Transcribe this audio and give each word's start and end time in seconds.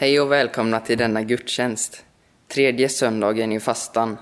Hej 0.00 0.20
och 0.20 0.32
välkomna 0.32 0.80
till 0.80 0.98
denna 0.98 1.22
gudstjänst, 1.22 2.04
tredje 2.48 2.88
söndagen 2.88 3.52
i 3.52 3.60
fastan. 3.60 4.16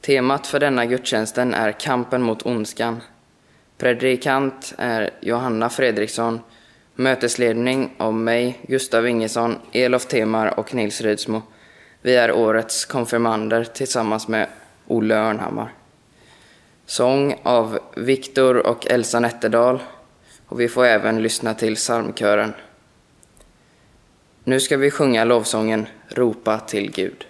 Temat 0.00 0.46
för 0.46 0.60
denna 0.60 0.86
gudstjänsten 0.86 1.54
är 1.54 1.72
kampen 1.72 2.22
mot 2.22 2.46
ondskan. 2.46 3.00
Predikant 3.76 4.74
är 4.78 5.10
Johanna 5.20 5.70
Fredriksson, 5.70 6.40
mötesledning 6.94 7.94
av 7.98 8.14
mig, 8.14 8.58
Gustav 8.62 9.08
Ingesson, 9.08 9.56
Elof 9.72 10.06
Temar 10.06 10.58
och 10.58 10.74
Nils 10.74 11.00
Rydsmo. 11.00 11.42
Vi 12.02 12.16
är 12.16 12.32
årets 12.32 12.84
konfirmander 12.84 13.64
tillsammans 13.64 14.28
med 14.28 14.48
Olle 14.86 15.14
Örnhammar. 15.14 15.72
Sång 16.86 17.40
av 17.42 17.78
Viktor 17.96 18.66
och 18.66 18.86
Elsa 18.86 19.20
Nätterdal 19.20 19.82
och 20.46 20.60
vi 20.60 20.68
får 20.68 20.84
även 20.84 21.22
lyssna 21.22 21.54
till 21.54 21.74
psalmkören. 21.74 22.52
Nu 24.48 24.60
ska 24.60 24.76
vi 24.76 24.90
sjunga 24.90 25.24
lovsången 25.24 25.86
Ropa 26.08 26.58
till 26.58 26.90
Gud. 26.90 27.27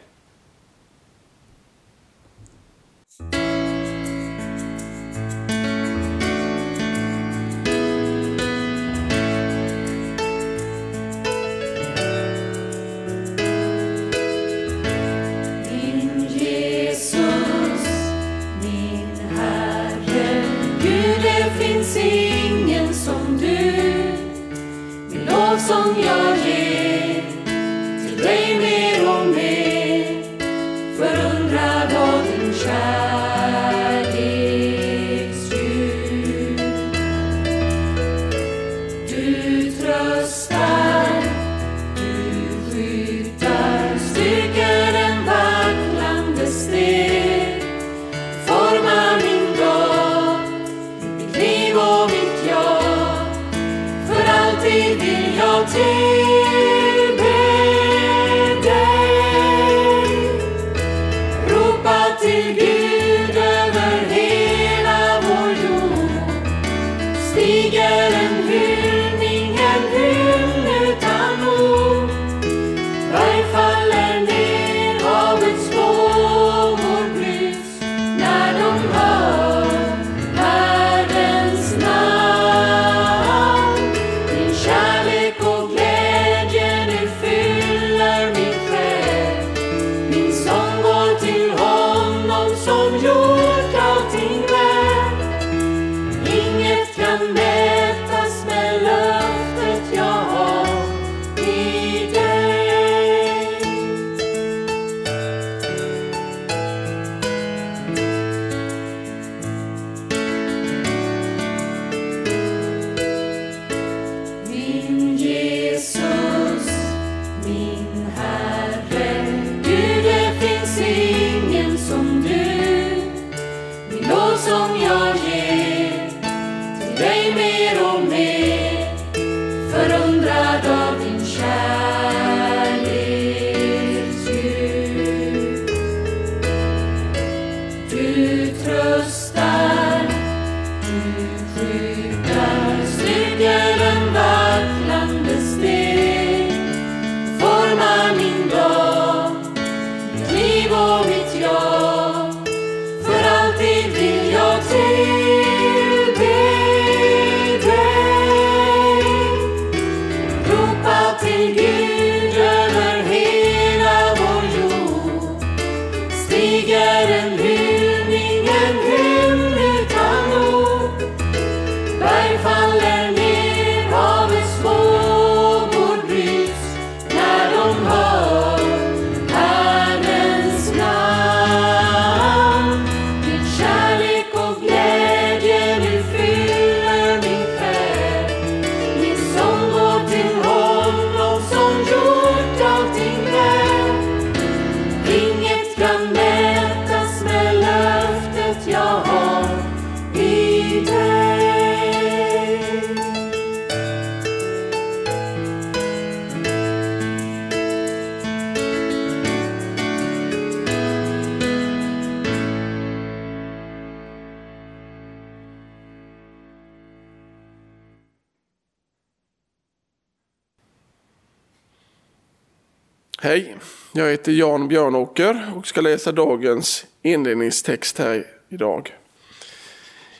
Hej, 223.20 223.56
jag 223.92 224.10
heter 224.10 224.32
Jan 224.32 224.68
Björnåker 224.68 225.52
och 225.56 225.66
ska 225.66 225.80
läsa 225.80 226.12
dagens 226.12 226.86
inledningstext 227.02 227.98
här 227.98 228.26
idag. 228.48 228.96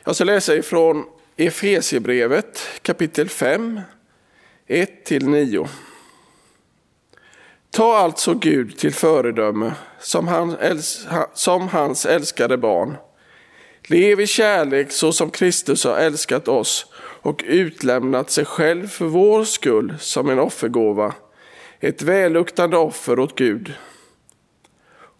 Jag 0.04 0.14
ska 0.14 0.24
läsa 0.24 0.56
ifrån 0.56 1.04
Efesiebrevet 1.36 2.68
kapitel 2.82 3.28
5, 3.28 3.80
1-9. 4.68 5.68
Ta 7.70 7.96
alltså 7.96 8.34
Gud 8.34 8.78
till 8.78 8.94
föredöme 8.94 9.72
som, 10.00 10.28
han 10.28 10.56
som 11.34 11.68
hans 11.68 12.06
älskade 12.06 12.56
barn. 12.56 12.96
Lev 13.82 14.20
i 14.20 14.26
kärlek 14.26 14.92
så 14.92 15.12
som 15.12 15.30
Kristus 15.30 15.84
har 15.84 15.96
älskat 15.96 16.48
oss 16.48 16.86
och 17.22 17.44
utlämnat 17.46 18.30
sig 18.30 18.44
själv 18.44 18.88
för 18.88 19.04
vår 19.04 19.44
skull 19.44 19.94
som 20.00 20.30
en 20.30 20.38
offergåva, 20.38 21.14
ett 21.80 22.02
välluktande 22.02 22.76
offer 22.76 23.18
åt 23.18 23.38
Gud. 23.38 23.74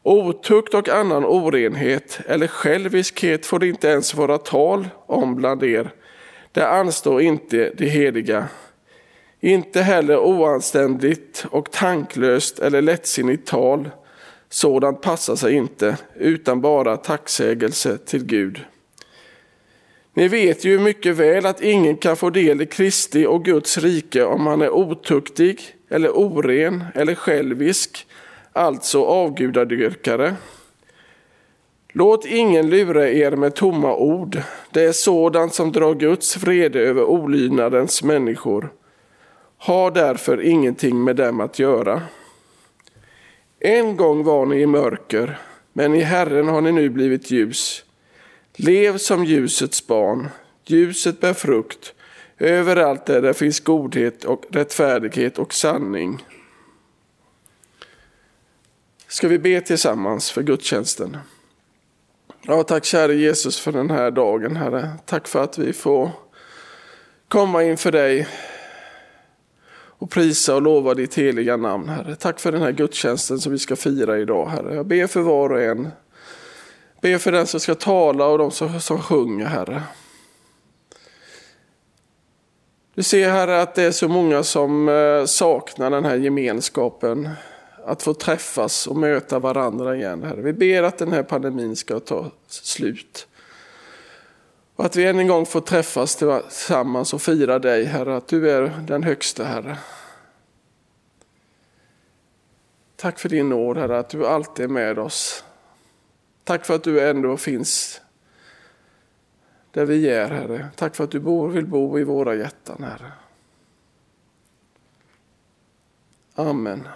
Otukt 0.03 0.75
och 0.75 0.89
annan 0.89 1.25
orenhet 1.25 2.21
eller 2.27 2.47
själviskhet 2.47 3.47
får 3.47 3.59
det 3.59 3.69
inte 3.69 3.89
ens 3.89 4.15
vara 4.15 4.39
tal 4.39 4.89
om 5.07 5.35
bland 5.35 5.63
er. 5.63 5.91
Det 6.53 6.69
anstår 6.69 7.21
inte 7.21 7.73
det 7.77 7.89
heliga. 7.89 8.49
Inte 9.41 9.83
heller 9.83 10.19
oanständigt 10.19 11.47
och 11.51 11.71
tanklöst 11.71 12.59
eller 12.59 12.83
lättsinnigt 12.83 13.49
tal. 13.49 13.91
Sådant 14.49 15.01
passar 15.01 15.37
sig 15.37 15.55
inte, 15.55 15.97
utan 16.17 16.61
bara 16.61 16.97
tacksägelse 16.97 17.99
till 17.99 18.25
Gud. 18.25 18.65
Ni 20.19 20.29
vet 20.29 20.65
ju 20.65 20.79
mycket 20.79 21.17
väl 21.17 21.47
att 21.47 21.63
ingen 21.63 21.97
kan 21.97 22.17
få 22.17 22.31
del 22.31 22.63
i 22.63 22.67
Kristi 22.67 23.27
och 23.27 23.45
Guds 23.45 23.79
rike 23.79 24.25
om 24.25 24.47
han 24.47 24.63
är 24.63 24.71
otuktig 24.71 25.61
eller 25.89 26.11
oren 26.11 26.85
eller 26.95 27.15
självisk, 27.15 28.07
alltså 28.53 29.05
avgudadyrkare. 29.05 30.35
Låt 31.93 32.27
ingen 32.27 32.71
lura 32.71 33.11
er 33.11 33.31
med 33.31 33.55
tomma 33.55 33.97
ord. 33.97 34.43
Det 34.71 34.85
är 34.85 34.93
sådant 34.93 35.55
som 35.55 35.73
drar 35.73 35.95
Guds 35.95 36.37
vrede 36.37 36.81
över 36.81 37.05
olydnadens 37.05 38.03
människor. 38.03 38.73
Ha 39.59 39.91
därför 39.91 40.43
ingenting 40.43 41.05
med 41.05 41.17
dem 41.17 41.41
att 41.41 41.59
göra. 41.59 42.03
En 43.61 43.97
gång 43.97 44.25
var 44.25 44.47
ni 44.47 44.61
i 44.61 44.67
mörker, 44.67 45.39
men 45.73 45.95
i 45.95 46.01
Herren 46.01 46.49
har 46.49 46.61
ni 46.61 46.73
nu 46.73 46.89
blivit 46.89 47.31
ljus. 47.31 47.85
Lev 48.61 48.99
som 48.99 49.25
ljusets 49.25 49.87
barn. 49.87 50.29
Ljuset 50.65 51.21
bär 51.21 51.35
frukt 51.35 51.95
överallt 52.39 53.07
där 53.07 53.23
det 53.23 53.35
finns 53.35 53.61
godhet 53.61 54.25
och 54.25 54.45
rättfärdighet 54.51 55.39
och 55.39 55.55
sanning. 55.55 56.25
Ska 59.09 59.29
vi 59.29 59.39
be 59.39 59.61
tillsammans 59.61 60.31
för 60.31 60.43
gudstjänsten? 60.43 61.17
Ja, 62.43 62.63
tack 62.63 62.85
käre 62.85 63.15
Jesus 63.15 63.61
för 63.61 63.73
den 63.73 63.91
här 63.91 64.11
dagen, 64.11 64.57
Herre. 64.57 64.91
Tack 65.07 65.29
för 65.29 65.45
att 65.45 65.59
vi 65.59 65.73
får 65.73 66.11
komma 67.29 67.63
inför 67.63 67.93
dig 67.93 68.29
och 70.01 70.11
prisa 70.11 70.55
och 70.55 70.63
lova 70.63 70.95
ditt 70.95 71.15
heliga 71.15 71.57
namn, 71.57 71.89
Herre. 71.89 72.17
Tack 72.17 72.41
för 72.41 72.53
den 72.53 72.63
här 72.63 72.73
gudstjänsten 72.73 73.39
som 73.39 73.53
vi 73.53 73.59
ska 73.59 73.77
fira 73.77 74.19
idag, 74.19 74.47
Herre. 74.49 74.75
Jag 74.75 74.87
ber 74.87 75.07
för 75.07 75.21
var 75.21 75.51
och 75.53 75.63
en. 75.63 75.89
Ber 77.01 77.19
för 77.19 77.33
den 77.33 77.47
som 77.47 77.61
ska 77.61 77.75
tala 77.75 78.27
och 78.27 78.39
de 78.39 78.51
som, 78.51 78.81
som 78.81 79.03
sjunger, 79.03 79.47
Herre. 79.47 79.83
Du 82.95 83.03
ser, 83.03 83.31
Herre, 83.31 83.63
att 83.63 83.75
det 83.75 83.83
är 83.83 83.91
så 83.91 84.09
många 84.09 84.43
som 84.43 84.89
eh, 84.89 85.25
saknar 85.25 85.91
den 85.91 86.05
här 86.05 86.17
gemenskapen. 86.17 87.29
Att 87.87 88.03
få 88.03 88.15
träffas 88.15 88.87
och 88.87 88.97
möta 88.97 89.39
varandra 89.39 89.97
igen, 89.97 90.23
Herre. 90.23 90.41
Vi 90.41 90.53
ber 90.53 90.83
att 90.83 90.99
den 90.99 91.13
här 91.13 91.23
pandemin 91.23 91.77
ska 91.77 92.01
ta 92.01 92.31
slut. 92.49 93.27
Och 94.77 94.85
att 94.85 94.97
vi 94.97 95.07
än 95.07 95.19
en 95.19 95.29
gång 95.29 95.47
får 95.47 95.61
träffas 95.61 96.17
tillsammans 96.17 97.15
och 97.15 97.23
fira 97.23 97.59
dig, 97.59 97.85
Herre, 97.85 98.17
att 98.17 98.29
du 98.29 98.51
är 98.51 98.85
den 98.87 99.03
högsta, 99.03 99.45
Herre. 99.45 99.79
Tack 102.97 103.19
för 103.19 103.29
din 103.29 103.49
nåd, 103.49 103.77
Herre, 103.77 103.99
att 103.99 104.11
du 104.11 104.27
alltid 104.27 104.65
är 104.65 104.69
med 104.69 104.99
oss. 104.99 105.45
Tack 106.49 106.67
för 106.67 106.75
att 106.75 106.85
du 106.85 107.09
ändå 107.09 107.37
finns 107.37 108.01
där 109.73 109.85
vi 109.85 110.09
är, 110.09 110.29
Herre. 110.29 110.69
Tack 110.77 110.97
för 110.97 111.05
att 111.05 111.11
du 111.11 111.21
bor, 111.21 111.49
vill 111.49 111.67
bo 111.67 111.99
i 111.99 112.05
våra 112.05 112.35
hjärtan, 112.35 112.83
Herre. 112.83 113.13
Amen. 116.35 116.89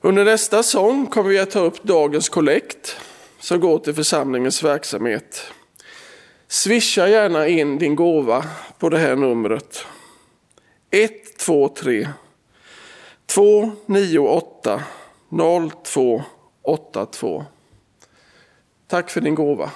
Under 0.00 0.24
nästa 0.24 0.62
sång 0.62 1.06
kommer 1.06 1.30
vi 1.30 1.38
att 1.38 1.50
ta 1.50 1.60
upp 1.60 1.82
dagens 1.82 2.28
kollekt 2.28 3.00
som 3.38 3.60
går 3.60 3.78
till 3.78 3.94
församlingens 3.94 4.62
verksamhet. 4.62 5.52
Swisha 6.48 7.08
gärna 7.08 7.48
in 7.48 7.78
din 7.78 7.96
gåva 7.96 8.44
på 8.78 8.88
det 8.88 8.98
här 8.98 9.16
numret. 9.16 9.86
123 10.90 12.08
298 13.26 14.82
0282. 15.84 17.44
Tack 18.86 19.10
för 19.10 19.20
din 19.20 19.34
gåva. 19.34 19.70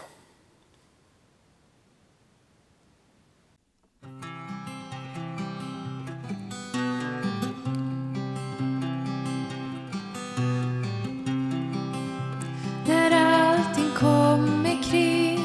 När 12.87 13.11
allting 13.11 13.91
kommer 13.97 14.83
kring 14.83 15.39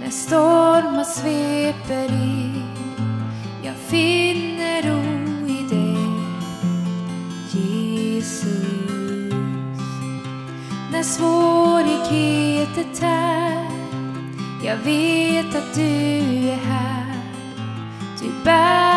När 0.00 0.10
stormar 0.10 1.04
sveper 1.04 2.12
in 2.12 2.62
Jag 3.64 3.76
finner 3.76 4.55
När 10.96 11.02
svårigheter 11.02 12.84
tär. 13.00 13.70
Jag 14.64 14.76
vet 14.76 15.54
att 15.54 15.74
du 15.74 15.82
är 16.48 16.56
här. 16.56 17.22
Du 18.20 18.44
bär 18.44 18.95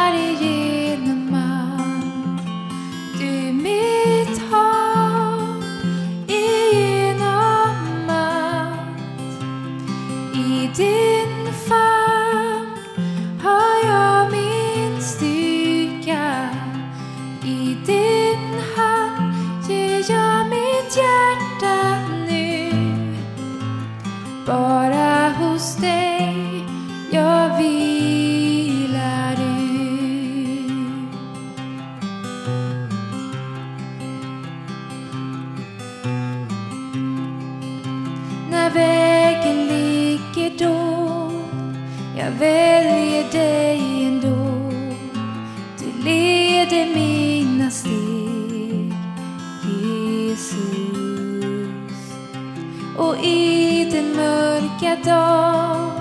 mörka 54.89 55.09
dag 55.09 55.91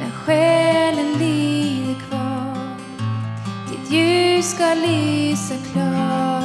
När 0.00 0.10
själen 0.10 1.18
lider 1.18 2.00
kvar. 2.08 2.76
Ditt 3.70 3.92
ljus 3.92 4.50
ska 4.50 4.74
lysa 4.74 5.54
klart. 5.72 6.39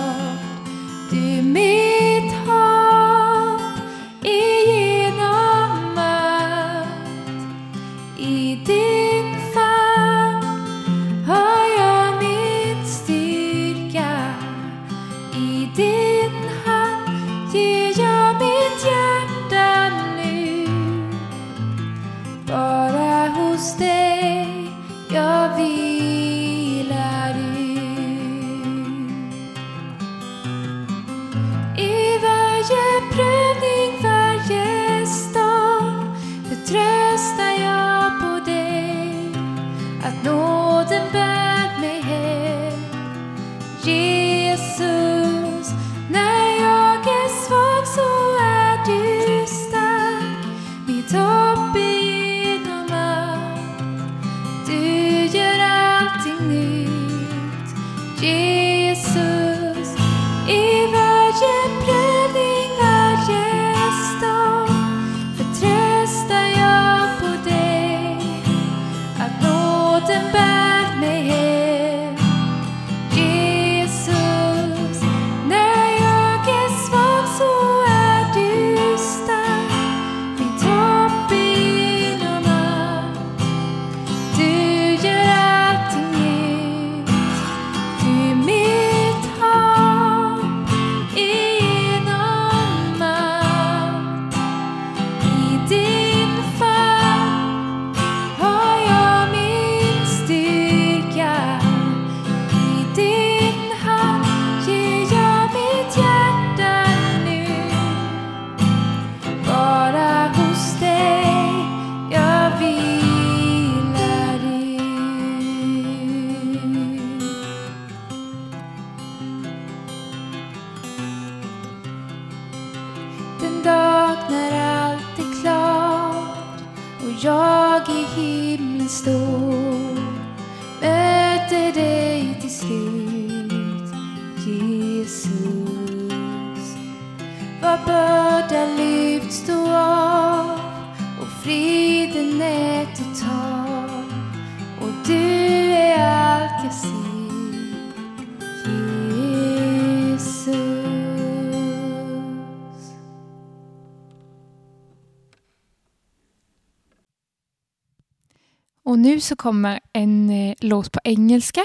Och 158.96 159.00
nu 159.00 159.20
så 159.20 159.36
kommer 159.36 159.80
en 159.94 160.30
eh, 160.30 160.56
låt 160.60 160.92
på 160.92 161.00
engelska 161.04 161.62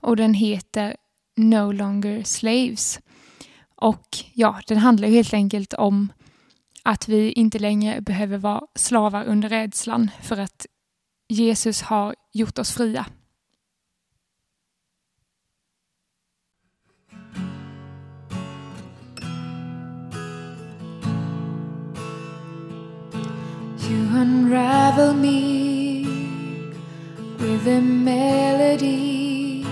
och 0.00 0.16
den 0.16 0.34
heter 0.34 0.96
No 1.36 1.72
longer 1.72 2.22
slaves. 2.22 3.00
Och 3.76 4.06
ja, 4.34 4.60
den 4.66 4.78
handlar 4.78 5.08
ju 5.08 5.14
helt 5.14 5.34
enkelt 5.34 5.74
om 5.74 6.12
att 6.82 7.08
vi 7.08 7.32
inte 7.32 7.58
längre 7.58 8.00
behöver 8.00 8.38
vara 8.38 8.62
slavar 8.74 9.24
under 9.24 9.48
rädslan 9.48 10.10
för 10.22 10.40
att 10.40 10.66
Jesus 11.28 11.82
har 11.82 12.14
gjort 12.32 12.58
oss 12.58 12.72
fria. 12.72 13.06
You 23.88 24.20
unravel 24.20 25.14
me 25.14 25.81
with 27.42 27.66
a 27.66 27.80
melody. 27.80 29.66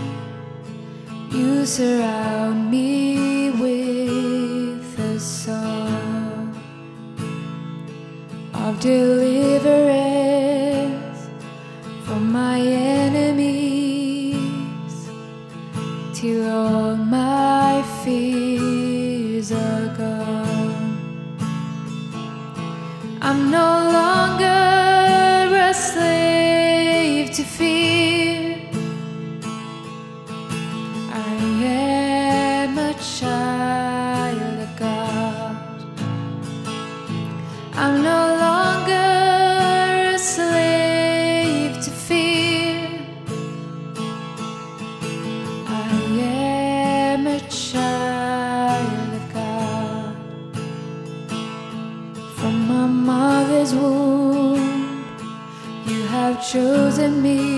You 1.30 1.64
surround 1.64 2.68
me 2.68 3.50
with 3.50 4.98
a 4.98 5.20
song 5.20 6.52
of 8.52 8.80
deliverance 8.80 10.18
from 12.04 12.32
my 12.32 12.58
enemies 12.60 14.36
till 16.12 16.50
all 16.50 16.96
my 16.96 17.84
fears 18.02 19.52
are 19.52 19.94
gone. 19.96 20.98
I'm 23.22 23.50
no 23.52 23.68
longer 23.98 24.59
chosen 57.00 57.22
me. 57.22 57.49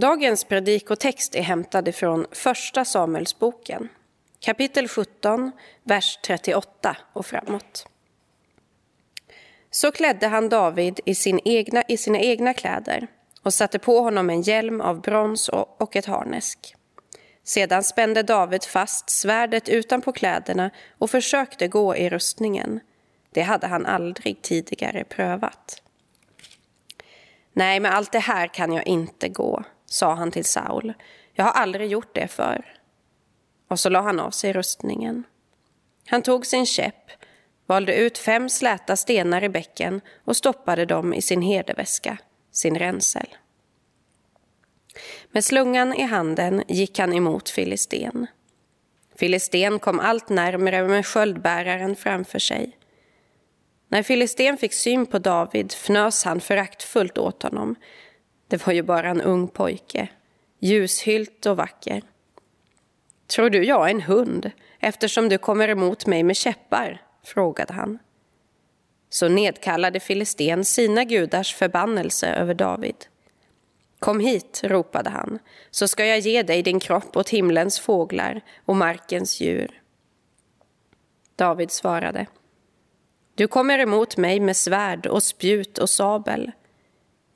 Dagens 0.00 0.44
predikotext 0.44 1.34
är 1.34 1.42
hämtad 1.42 1.94
från 1.94 2.26
Första 2.32 2.84
Samuelsboken, 2.84 3.88
kapitel 4.40 4.88
17, 4.88 5.52
vers 5.82 6.18
38 6.26 6.96
och 7.12 7.26
framåt. 7.26 7.86
Så 9.70 9.90
klädde 9.90 10.26
han 10.26 10.48
David 10.48 11.00
i, 11.04 11.14
sin 11.14 11.40
egna, 11.44 11.82
i 11.88 11.96
sina 11.96 12.18
egna 12.18 12.54
kläder 12.54 13.06
och 13.42 13.54
satte 13.54 13.78
på 13.78 14.00
honom 14.00 14.30
en 14.30 14.42
hjälm 14.42 14.80
av 14.80 15.00
brons 15.00 15.48
och, 15.48 15.82
och 15.82 15.96
ett 15.96 16.06
harnesk. 16.06 16.74
Sedan 17.44 17.84
spände 17.84 18.22
David 18.22 18.64
fast 18.64 19.10
svärdet 19.10 19.68
utanpå 19.68 20.12
kläderna 20.12 20.70
och 20.98 21.10
försökte 21.10 21.68
gå 21.68 21.96
i 21.96 22.10
rustningen. 22.10 22.80
Det 23.30 23.42
hade 23.42 23.66
han 23.66 23.86
aldrig 23.86 24.42
tidigare 24.42 25.04
prövat. 25.04 25.82
Nej, 27.52 27.80
med 27.80 27.94
allt 27.94 28.12
det 28.12 28.18
här 28.18 28.46
kan 28.46 28.72
jag 28.72 28.86
inte 28.86 29.28
gå, 29.28 29.64
sa 29.88 30.14
han 30.14 30.30
till 30.30 30.44
Saul. 30.44 30.94
Jag 31.32 31.44
har 31.44 31.52
aldrig 31.52 31.90
gjort 31.90 32.14
det 32.14 32.28
förr. 32.28 32.78
Och 33.68 33.80
så 33.80 33.88
la 33.88 34.00
han 34.00 34.20
av 34.20 34.30
sig 34.30 34.52
rustningen. 34.52 35.24
Han 36.06 36.22
tog 36.22 36.46
sin 36.46 36.66
käpp, 36.66 37.10
valde 37.66 37.94
ut 37.94 38.18
fem 38.18 38.48
släta 38.48 38.96
stenar 38.96 39.44
i 39.44 39.48
bäcken 39.48 40.00
och 40.24 40.36
stoppade 40.36 40.84
dem 40.84 41.14
i 41.14 41.22
sin 41.22 41.42
herdeväska, 41.42 42.18
sin 42.52 42.78
ränsel. 42.78 43.28
Med 45.30 45.44
slungan 45.44 45.94
i 45.94 46.02
handen 46.02 46.64
gick 46.68 46.98
han 46.98 47.12
emot 47.12 47.48
Filisten. 47.48 48.26
Filisten 49.16 49.78
kom 49.78 50.00
allt 50.00 50.28
närmre 50.28 50.88
med 50.88 51.06
sköldbäraren 51.06 51.96
framför 51.96 52.38
sig. 52.38 52.78
När 53.88 54.02
Filisten 54.02 54.56
fick 54.56 54.72
syn 54.72 55.06
på 55.06 55.18
David 55.18 55.72
fnös 55.72 56.24
han 56.24 56.40
föraktfullt 56.40 57.18
åt 57.18 57.42
honom. 57.42 57.76
Det 58.48 58.66
var 58.66 58.72
ju 58.72 58.82
bara 58.82 59.08
en 59.08 59.20
ung 59.20 59.48
pojke, 59.48 60.08
ljushylt 60.58 61.46
och 61.46 61.56
vacker. 61.56 62.02
Tror 63.26 63.50
du 63.50 63.64
jag 63.64 63.86
är 63.86 63.90
en 63.90 64.02
hund 64.02 64.50
eftersom 64.80 65.28
du 65.28 65.38
kommer 65.38 65.68
emot 65.68 66.06
mig 66.06 66.22
med 66.22 66.36
käppar? 66.36 67.02
frågade 67.24 67.72
han. 67.72 67.98
Så 69.10 69.28
nedkallade 69.28 70.00
Filisten 70.00 70.64
sina 70.64 71.04
gudars 71.04 71.54
förbannelse 71.54 72.26
över 72.28 72.54
David. 72.54 73.06
Kom 73.98 74.20
hit, 74.20 74.60
ropade 74.64 75.10
han, 75.10 75.38
så 75.70 75.88
ska 75.88 76.06
jag 76.06 76.18
ge 76.18 76.42
dig 76.42 76.62
din 76.62 76.80
kropp 76.80 77.16
åt 77.16 77.28
himlens 77.28 77.80
fåglar 77.80 78.40
och 78.64 78.76
markens 78.76 79.40
djur. 79.40 79.82
David 81.36 81.70
svarade. 81.70 82.26
Du 83.34 83.48
kommer 83.48 83.78
emot 83.78 84.16
mig 84.16 84.40
med 84.40 84.56
svärd 84.56 85.06
och 85.06 85.22
spjut 85.22 85.78
och 85.78 85.90
sabel. 85.90 86.52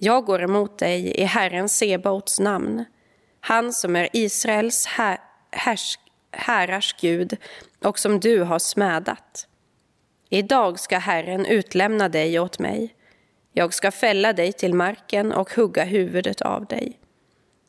Jag 0.04 0.24
går 0.24 0.42
emot 0.42 0.78
dig 0.78 1.20
i 1.20 1.24
Herren 1.24 1.68
Sebaots 1.68 2.40
namn, 2.40 2.84
han 3.40 3.72
som 3.72 3.96
är 3.96 4.08
Israels 4.12 4.86
här, 4.86 5.18
härsk, 5.50 6.00
härars 6.32 6.96
Gud 7.00 7.36
och 7.84 7.98
som 7.98 8.20
du 8.20 8.42
har 8.42 8.58
smädat. 8.58 9.46
Idag 10.28 10.80
ska 10.80 10.98
Herren 10.98 11.46
utlämna 11.46 12.08
dig 12.08 12.40
åt 12.40 12.58
mig 12.58 12.94
jag 13.52 13.74
ska 13.74 13.90
fälla 13.90 14.32
dig 14.32 14.52
till 14.52 14.74
marken 14.74 15.32
och 15.32 15.54
hugga 15.54 15.84
huvudet 15.84 16.42
av 16.42 16.66
dig. 16.66 16.98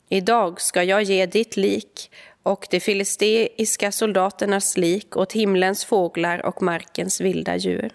Idag 0.10 0.62
ska 0.62 0.84
jag 0.84 1.04
ge 1.04 1.26
ditt 1.26 1.58
lik 1.58 2.12
och 2.44 2.68
de 2.70 2.80
filisteiska 2.80 3.92
soldaternas 3.92 4.78
lik 4.78 5.18
åt 5.18 5.34
himlens 5.34 5.86
fåglar 5.86 6.46
och 6.46 6.62
markens 6.62 7.22
vilda 7.22 7.56
djur. 7.56 7.94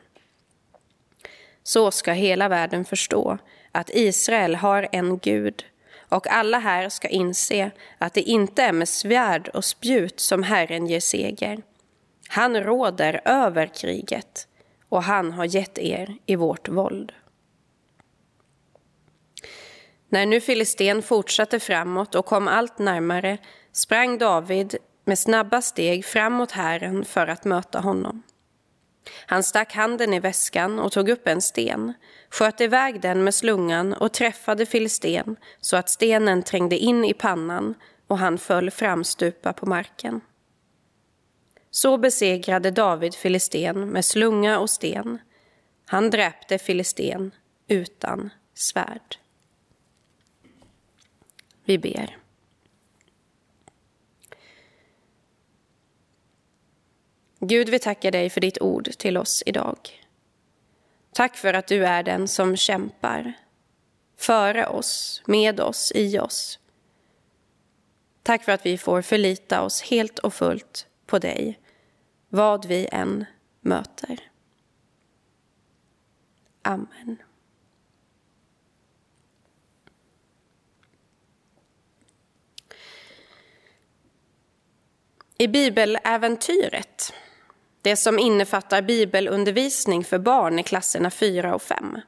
Så 1.62 1.90
ska 1.90 2.12
hela 2.12 2.48
världen 2.48 2.84
förstå 2.84 3.38
att 3.72 3.90
Israel 3.90 4.54
har 4.54 4.88
en 4.92 5.18
Gud 5.18 5.64
och 6.08 6.26
alla 6.26 6.58
här 6.58 6.88
ska 6.88 7.08
inse 7.08 7.70
att 7.98 8.14
det 8.14 8.22
inte 8.22 8.62
är 8.62 8.72
med 8.72 8.88
svärd 8.88 9.48
och 9.48 9.64
spjut 9.64 10.20
som 10.20 10.42
Herren 10.42 10.86
ger 10.86 11.00
seger. 11.00 11.62
Han 12.28 12.60
råder 12.60 13.20
över 13.24 13.66
kriget 13.66 14.48
och 14.88 15.02
han 15.02 15.32
har 15.32 15.44
gett 15.44 15.78
er 15.78 16.16
i 16.26 16.36
vårt 16.36 16.68
våld. 16.68 17.12
När 20.08 20.26
nu 20.26 20.40
Filisten 20.40 21.02
fortsatte 21.02 21.60
framåt 21.60 22.14
och 22.14 22.26
kom 22.26 22.48
allt 22.48 22.78
närmare 22.78 23.38
sprang 23.72 24.18
David 24.18 24.76
med 25.04 25.18
snabba 25.18 25.62
steg 25.62 26.04
framåt 26.04 26.50
hären 26.50 27.04
för 27.04 27.26
att 27.26 27.44
möta 27.44 27.80
honom. 27.80 28.22
Han 29.26 29.42
stack 29.42 29.74
handen 29.74 30.14
i 30.14 30.20
väskan 30.20 30.78
och 30.78 30.92
tog 30.92 31.08
upp 31.08 31.28
en 31.28 31.42
sten, 31.42 31.92
sköt 32.30 32.60
iväg 32.60 33.00
den 33.00 33.24
med 33.24 33.34
slungan 33.34 33.92
och 33.92 34.12
träffade 34.12 34.66
Filisten 34.66 35.36
så 35.60 35.76
att 35.76 35.90
stenen 35.90 36.42
trängde 36.42 36.78
in 36.78 37.04
i 37.04 37.14
pannan 37.14 37.74
och 38.06 38.18
han 38.18 38.38
föll 38.38 38.70
framstupa 38.70 39.52
på 39.52 39.66
marken. 39.66 40.20
Så 41.70 41.98
besegrade 41.98 42.70
David 42.70 43.14
Filisten 43.14 43.88
med 43.88 44.04
slunga 44.04 44.58
och 44.58 44.70
sten. 44.70 45.18
Han 45.86 46.10
dräpte 46.10 46.58
Filisten 46.58 47.30
utan 47.68 48.30
svärd. 48.54 49.16
Vi 51.64 51.78
ber. 51.78 52.16
Gud, 57.40 57.68
vi 57.68 57.78
tackar 57.78 58.10
dig 58.10 58.30
för 58.30 58.40
ditt 58.40 58.60
ord 58.60 58.90
till 58.98 59.16
oss 59.16 59.42
idag. 59.46 59.78
Tack 61.12 61.36
för 61.36 61.54
att 61.54 61.66
du 61.66 61.86
är 61.86 62.02
den 62.02 62.28
som 62.28 62.56
kämpar 62.56 63.32
före 64.16 64.66
oss, 64.66 65.22
med 65.26 65.60
oss, 65.60 65.92
i 65.94 66.18
oss. 66.18 66.58
Tack 68.22 68.44
för 68.44 68.52
att 68.52 68.66
vi 68.66 68.78
får 68.78 69.02
förlita 69.02 69.62
oss 69.62 69.82
helt 69.82 70.18
och 70.18 70.34
fullt 70.34 70.86
på 71.06 71.18
dig, 71.18 71.60
vad 72.28 72.66
vi 72.66 72.88
än 72.92 73.24
möter. 73.60 74.20
Amen. 76.62 77.16
I 85.38 85.48
bibeläventyret, 85.48 87.12
det 87.82 87.96
som 87.96 88.18
innefattar 88.18 88.82
bibelundervisning 88.82 90.04
för 90.04 90.18
barn 90.18 90.58
i 90.58 90.62
klasserna 90.62 91.10
4 91.10 91.54
och 91.54 91.62
5, 91.62 91.98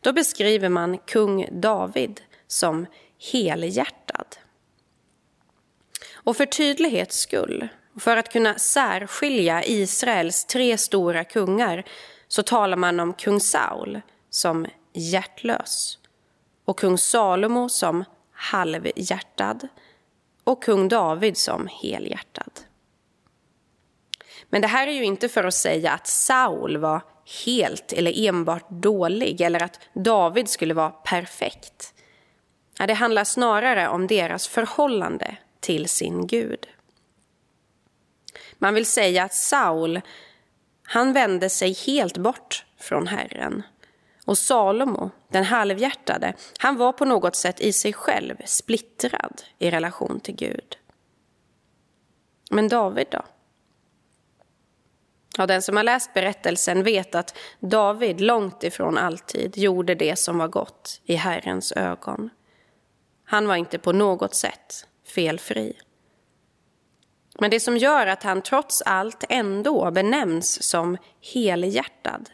då 0.00 0.12
beskriver 0.12 0.68
man 0.68 0.98
kung 0.98 1.60
David 1.60 2.20
som 2.46 2.86
helhjärtad. 3.32 4.36
Och 6.12 6.36
för 6.36 6.46
tydlighets 6.46 7.18
skull, 7.18 7.68
för 8.00 8.16
att 8.16 8.32
kunna 8.32 8.54
särskilja 8.54 9.64
Israels 9.64 10.44
tre 10.44 10.78
stora 10.78 11.24
kungar, 11.24 11.84
så 12.28 12.42
talar 12.42 12.76
man 12.76 13.00
om 13.00 13.12
kung 13.12 13.40
Saul 13.40 14.00
som 14.30 14.66
hjärtlös 14.92 15.98
och 16.64 16.78
kung 16.78 16.98
Salomo 16.98 17.68
som 17.68 18.04
halvhjärtad 18.32 19.68
och 20.44 20.62
kung 20.62 20.88
David 20.88 21.36
som 21.36 21.68
helhjärtad. 21.82 22.50
Men 24.48 24.62
det 24.62 24.68
här 24.68 24.86
är 24.86 24.92
ju 24.92 25.04
inte 25.04 25.28
för 25.28 25.44
att 25.44 25.54
säga 25.54 25.92
att 25.92 26.06
Saul 26.06 26.76
var 26.76 27.02
helt 27.46 27.92
eller 27.92 28.28
enbart 28.28 28.70
dålig 28.70 29.40
eller 29.40 29.62
att 29.62 29.80
David 29.92 30.48
skulle 30.48 30.74
vara 30.74 30.90
perfekt. 30.90 31.94
Det 32.86 32.94
handlar 32.94 33.24
snarare 33.24 33.88
om 33.88 34.06
deras 34.06 34.48
förhållande 34.48 35.36
till 35.60 35.88
sin 35.88 36.26
Gud. 36.26 36.66
Man 38.58 38.74
vill 38.74 38.86
säga 38.86 39.24
att 39.24 39.34
Saul, 39.34 40.00
han 40.82 41.12
vände 41.12 41.50
sig 41.50 41.72
helt 41.72 42.18
bort 42.18 42.64
från 42.78 43.06
Herren 43.06 43.62
och 44.24 44.38
Salomo, 44.38 45.10
den 45.28 45.44
halvhjärtade, 45.44 46.34
han 46.58 46.76
var 46.76 46.92
på 46.92 47.04
något 47.04 47.36
sätt 47.36 47.60
i 47.60 47.72
sig 47.72 47.92
själv 47.92 48.36
splittrad 48.44 49.42
i 49.58 49.70
relation 49.70 50.20
till 50.20 50.34
Gud. 50.34 50.76
Men 52.50 52.68
David 52.68 53.06
då? 53.10 53.22
Ja, 55.38 55.46
den 55.46 55.62
som 55.62 55.76
har 55.76 55.84
läst 55.84 56.14
berättelsen 56.14 56.82
vet 56.82 57.14
att 57.14 57.36
David 57.60 58.20
långt 58.20 58.64
ifrån 58.64 58.98
alltid 58.98 59.58
gjorde 59.58 59.94
det 59.94 60.16
som 60.18 60.38
var 60.38 60.48
gott 60.48 61.00
i 61.04 61.14
Herrens 61.14 61.72
ögon. 61.72 62.30
Han 63.24 63.48
var 63.48 63.56
inte 63.56 63.78
på 63.78 63.92
något 63.92 64.34
sätt 64.34 64.86
felfri. 65.06 65.76
Men 67.40 67.50
det 67.50 67.60
som 67.60 67.76
gör 67.76 68.06
att 68.06 68.22
han 68.22 68.42
trots 68.42 68.82
allt 68.82 69.24
ändå 69.28 69.90
benämns 69.90 70.62
som 70.62 70.96
helhjärtad 71.34 72.30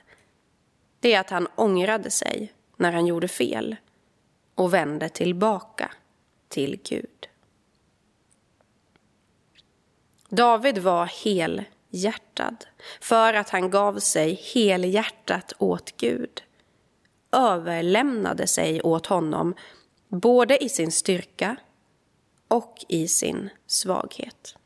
det 1.01 1.14
är 1.14 1.21
att 1.21 1.31
han 1.31 1.49
ångrade 1.55 2.11
sig 2.11 2.53
när 2.77 2.93
han 2.93 3.07
gjorde 3.07 3.29
fel 3.29 3.77
och 4.55 4.75
vände 4.75 5.09
tillbaka 5.09 5.90
till 6.49 6.81
Gud. 6.85 7.29
David 10.29 10.79
var 10.79 11.07
hjärtad 11.94 12.57
för 13.00 13.35
att 13.35 13.50
han 13.50 13.70
gav 13.70 13.98
sig 13.98 14.35
helhjärtat 14.54 15.52
åt 15.59 15.96
Gud 15.96 16.42
överlämnade 17.35 18.46
sig 18.46 18.83
åt 18.83 19.07
honom 19.07 19.54
både 20.09 20.64
i 20.64 20.68
sin 20.68 20.92
styrka 20.92 21.57
och 22.48 22.85
i 22.88 23.09
sin 23.09 23.50
svaghet. 23.66 24.57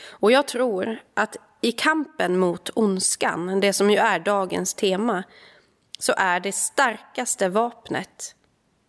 Och 0.00 0.32
jag 0.32 0.48
tror 0.48 0.98
att 1.14 1.36
i 1.60 1.72
kampen 1.72 2.38
mot 2.38 2.70
ondskan, 2.74 3.60
det 3.60 3.72
som 3.72 3.90
ju 3.90 3.96
är 3.96 4.18
dagens 4.18 4.74
tema, 4.74 5.24
så 5.98 6.14
är 6.16 6.40
det 6.40 6.52
starkaste 6.52 7.48
vapnet 7.48 8.34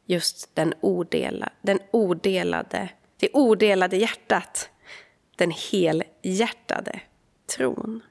just 0.06 0.56
den, 0.56 0.74
odelade, 0.82 1.52
den 1.62 1.80
odelade 1.92 2.90
det 3.18 3.30
odelade 3.34 3.98
hjärtat, 3.98 4.70
den 5.40 5.52
helhjärtade 5.52 7.00
tron. 7.56 8.04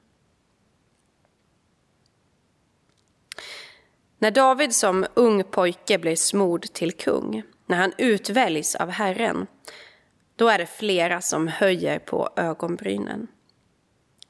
När 4.17 4.31
David 4.31 4.75
som 4.75 5.05
ung 5.13 5.43
pojke 5.43 5.97
blir 5.97 6.15
smord 6.15 6.61
till 6.73 6.91
kung, 6.91 7.43
när 7.65 7.77
han 7.77 7.93
utväljs 7.97 8.75
av 8.75 8.89
Herren, 8.89 9.47
då 10.35 10.47
är 10.47 10.57
det 10.57 10.65
flera 10.65 11.21
som 11.21 11.47
höjer 11.47 11.99
på 11.99 12.29
ögonbrynen. 12.35 13.27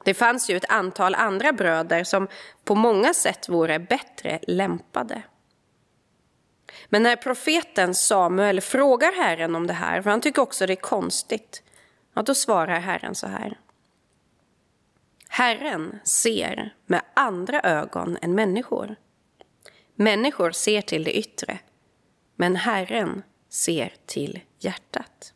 Det 0.04 0.14
fanns 0.14 0.50
ju 0.50 0.56
ett 0.56 0.70
antal 0.70 1.14
andra 1.14 1.52
bröder 1.52 2.04
som 2.04 2.28
på 2.64 2.74
många 2.74 3.14
sätt 3.14 3.48
vore 3.48 3.78
bättre 3.78 4.40
lämpade. 4.42 5.22
Men 6.88 7.02
när 7.02 7.16
profeten 7.16 7.94
Samuel 7.94 8.60
frågar 8.60 9.12
Herren 9.12 9.54
om 9.54 9.66
det 9.66 9.72
här, 9.72 10.02
för 10.02 10.10
han 10.10 10.20
tycker 10.20 10.42
också 10.42 10.66
det 10.66 10.72
är 10.72 10.76
konstigt, 10.76 11.62
ja, 12.14 12.22
då 12.22 12.34
svarar 12.34 12.80
Herren 12.80 13.14
så 13.14 13.26
här. 13.26 13.58
Herren 15.28 15.98
ser 16.04 16.74
med 16.86 17.02
andra 17.14 17.60
ögon 17.60 18.18
än 18.22 18.34
människor. 18.34 18.96
Människor 19.94 20.50
ser 20.50 20.82
till 20.82 21.04
det 21.04 21.18
yttre, 21.18 21.58
men 22.36 22.56
Herren 22.56 23.22
ser 23.48 23.94
till 24.06 24.40
hjärtat. 24.58 25.34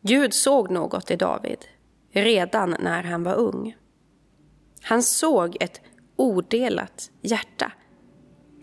Gud 0.00 0.34
såg 0.34 0.70
något 0.70 1.10
i 1.10 1.16
David 1.16 1.64
redan 2.10 2.76
när 2.80 3.02
han 3.02 3.22
var 3.22 3.34
ung. 3.34 3.76
Han 4.82 5.02
såg 5.02 5.56
ett 5.60 5.80
odelat 6.16 7.10
hjärta, 7.20 7.72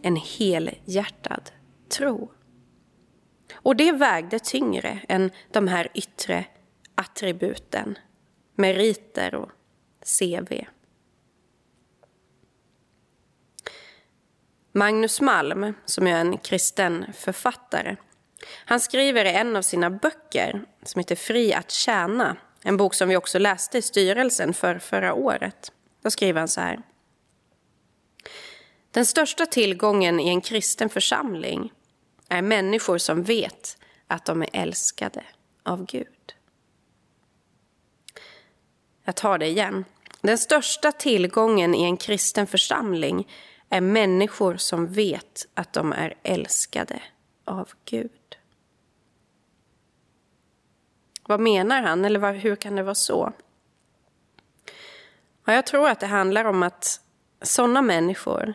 en 0.01 0.15
helhjärtad 0.15 1.51
tro. 1.89 2.31
Och 3.63 3.75
det 3.75 3.91
vägde 3.91 4.39
tyngre 4.39 4.99
än 5.07 5.31
de 5.51 5.67
här 5.67 5.87
yttre 5.93 6.45
attributen, 6.95 7.97
meriter 8.55 9.35
och 9.35 9.49
CV. 10.19 10.65
Magnus 14.71 15.21
Malm, 15.21 15.73
som 15.85 16.07
är 16.07 16.15
en 16.15 16.37
kristen 16.37 17.05
författare, 17.13 17.95
han 18.65 18.79
skriver 18.79 19.25
i 19.25 19.29
en 19.29 19.55
av 19.55 19.61
sina 19.61 19.89
böcker 19.89 20.65
som 20.83 20.99
heter 20.99 21.15
Fri 21.15 21.53
att 21.53 21.71
tjäna, 21.71 22.37
en 22.63 22.77
bok 22.77 22.93
som 22.93 23.09
vi 23.09 23.17
också 23.17 23.39
läste 23.39 23.77
i 23.77 23.81
styrelsen 23.81 24.53
för 24.53 24.79
förra 24.79 25.13
året. 25.13 25.71
Då 26.03 26.09
skriver 26.09 26.39
han 26.39 26.47
så 26.47 26.61
här. 26.61 26.81
Den 28.91 29.05
största 29.05 29.45
tillgången 29.45 30.19
i 30.19 30.29
en 30.29 30.41
kristen 30.41 30.89
församling 30.89 31.71
är 32.31 32.41
människor 32.41 32.97
som 32.97 33.23
vet 33.23 33.77
att 34.07 34.25
de 34.25 34.41
är 34.41 34.49
älskade 34.53 35.23
av 35.63 35.85
Gud. 35.85 36.35
Jag 39.03 39.15
tar 39.15 39.37
det 39.37 39.47
igen. 39.47 39.85
Den 40.21 40.37
största 40.37 40.91
tillgången 40.91 41.75
i 41.75 41.83
en 41.83 41.97
kristen 41.97 42.47
församling 42.47 43.27
är 43.69 43.81
människor 43.81 44.57
som 44.57 44.87
vet 44.87 45.47
att 45.53 45.73
de 45.73 45.93
är 45.93 46.13
älskade 46.23 47.01
av 47.45 47.69
Gud. 47.85 48.37
Vad 51.23 51.39
menar 51.39 51.81
han, 51.81 52.05
eller 52.05 52.33
hur 52.33 52.55
kan 52.55 52.75
det 52.75 52.83
vara 52.83 52.95
så? 52.95 53.33
Jag 55.45 55.65
tror 55.65 55.89
att 55.89 55.99
det 55.99 56.07
handlar 56.07 56.45
om 56.45 56.63
att 56.63 57.01
sådana 57.41 57.81
människor, 57.81 58.53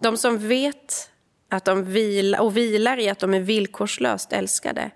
de 0.00 0.16
som 0.16 0.48
vet 0.48 1.10
att 1.48 1.64
de 1.64 1.84
vila, 1.84 2.40
och 2.40 2.56
vilar 2.56 2.98
i 2.98 3.08
att 3.08 3.18
de 3.18 3.34
är 3.34 3.40
villkorslöst 3.40 4.32
älskade, 4.32 4.90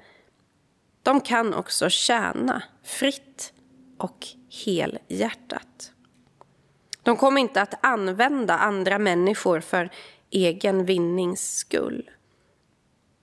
de 1.03 1.21
kan 1.21 1.55
också 1.55 1.91
tjäna 1.91 2.62
fritt 2.85 3.53
och 3.99 4.27
helhjärtat. 4.65 5.93
De 7.03 7.17
kommer 7.17 7.41
inte 7.41 7.62
att 7.62 7.75
använda 7.87 8.55
andra 8.55 8.99
människor 8.99 9.61
för 9.61 9.91
egen 10.31 10.85
vinnings 10.85 11.57
skull. 11.57 12.11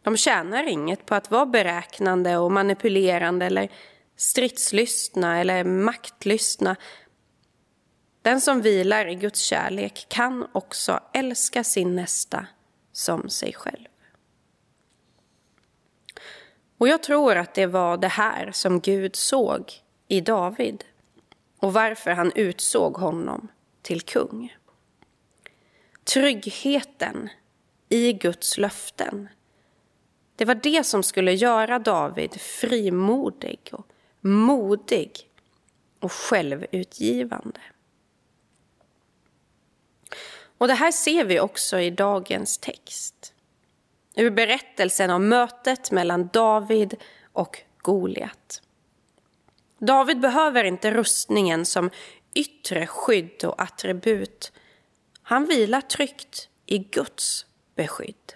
De 0.02 0.18
tjänar 0.18 0.64
inget 0.64 1.06
på 1.06 1.16
att 1.16 1.32
vara 1.32 1.46
beräknande 1.46 2.38
och 2.38 2.52
manipulerande 2.52 3.46
eller 3.46 3.72
stridslystna 4.16 5.40
eller 5.40 5.64
maktlystna. 5.64 6.76
Den 8.22 8.42
som 8.42 8.62
vilar 8.62 9.08
i 9.08 9.16
Guds 9.16 9.40
kärlek 9.40 10.06
kan 10.10 10.48
också 10.52 11.00
älska 11.14 11.64
sin 11.64 11.96
nästa 11.96 12.48
som 13.00 13.30
sig 13.30 13.54
själv. 13.54 13.88
Och 16.78 16.88
jag 16.88 17.04
tror 17.04 17.36
att 17.36 17.54
det 17.54 17.66
var 17.66 17.98
det 17.98 18.08
här 18.08 18.52
som 18.52 18.80
Gud 18.80 19.16
såg 19.16 19.74
i 20.08 20.22
David 20.22 20.84
och 21.60 21.74
varför 21.74 22.12
han 22.12 22.32
utsåg 22.36 22.98
honom 22.98 23.48
till 23.82 24.02
kung. 24.02 24.56
Tryggheten 26.04 27.30
i 27.90 28.14
Guds 28.14 28.58
löften 28.58 29.30
det 30.36 30.46
var 30.46 30.56
det 30.56 30.86
som 30.86 31.04
skulle 31.04 31.34
göra 31.34 31.80
David 31.80 32.42
frimodig 32.42 33.70
och 33.72 33.88
modig 34.22 35.12
och 36.00 36.12
självutgivande. 36.12 37.60
Och 40.60 40.68
det 40.68 40.74
här 40.74 40.92
ser 40.92 41.26
vi 41.26 41.40
också 41.40 41.80
i 41.80 41.90
dagens 41.90 42.58
text. 42.58 43.34
Ur 44.16 44.30
berättelsen 44.30 45.10
om 45.10 45.30
mötet 45.30 45.92
mellan 45.92 46.30
David 46.34 46.96
och 47.34 47.62
Goliat. 47.78 48.62
David 49.80 50.20
behöver 50.20 50.64
inte 50.64 50.92
rustningen 50.92 51.66
som 51.66 51.90
yttre 52.34 52.88
skydd 52.88 53.46
och 53.46 53.62
attribut. 53.62 54.52
Han 55.22 55.46
vilar 55.46 55.82
tryggt 55.82 56.50
i 56.66 56.78
Guds 56.78 57.46
beskydd. 57.76 58.34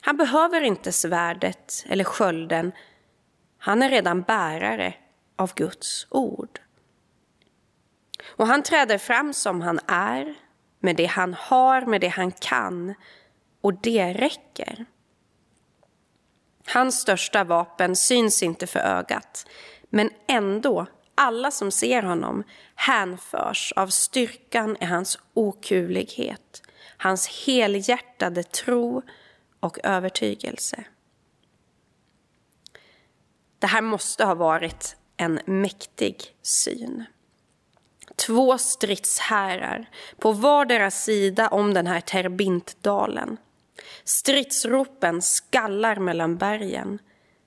Han 0.00 0.16
behöver 0.16 0.60
inte 0.60 0.92
svärdet 0.92 1.84
eller 1.88 2.04
skölden. 2.04 2.72
Han 3.58 3.82
är 3.82 3.90
redan 3.90 4.22
bärare 4.22 4.94
av 5.36 5.54
Guds 5.54 6.06
ord. 6.10 6.60
Och 8.26 8.46
han 8.46 8.62
träder 8.62 8.98
fram 8.98 9.34
som 9.34 9.60
han 9.60 9.80
är, 9.86 10.34
med 10.82 10.96
det 10.96 11.06
han 11.06 11.34
har, 11.34 11.82
med 11.86 12.00
det 12.00 12.08
han 12.08 12.32
kan. 12.32 12.94
Och 13.60 13.74
det 13.74 14.12
räcker. 14.12 14.86
Hans 16.66 17.00
största 17.00 17.44
vapen 17.44 17.96
syns 17.96 18.42
inte 18.42 18.66
för 18.66 18.78
ögat, 18.78 19.46
men 19.90 20.10
ändå, 20.28 20.86
alla 21.14 21.50
som 21.50 21.70
ser 21.70 22.02
honom 22.02 22.44
hänförs 22.74 23.72
av 23.76 23.88
styrkan 23.88 24.76
i 24.80 24.84
hans 24.84 25.18
okuvlighet, 25.34 26.62
hans 26.96 27.46
helhjärtade 27.46 28.42
tro 28.42 29.02
och 29.60 29.78
övertygelse. 29.84 30.84
Det 33.58 33.66
här 33.66 33.82
måste 33.82 34.24
ha 34.24 34.34
varit 34.34 34.96
en 35.16 35.40
mäktig 35.46 36.36
syn. 36.42 37.04
Två 38.16 38.58
stridshärar 38.58 39.90
på 40.18 40.32
vardera 40.32 40.90
sida 40.90 41.48
om 41.48 41.74
den 41.74 41.86
här 41.86 42.00
Terbintdalen. 42.00 43.36
Stridsropen 44.04 45.22
skallar 45.22 45.96
mellan 45.96 46.36
bergen. 46.36 46.98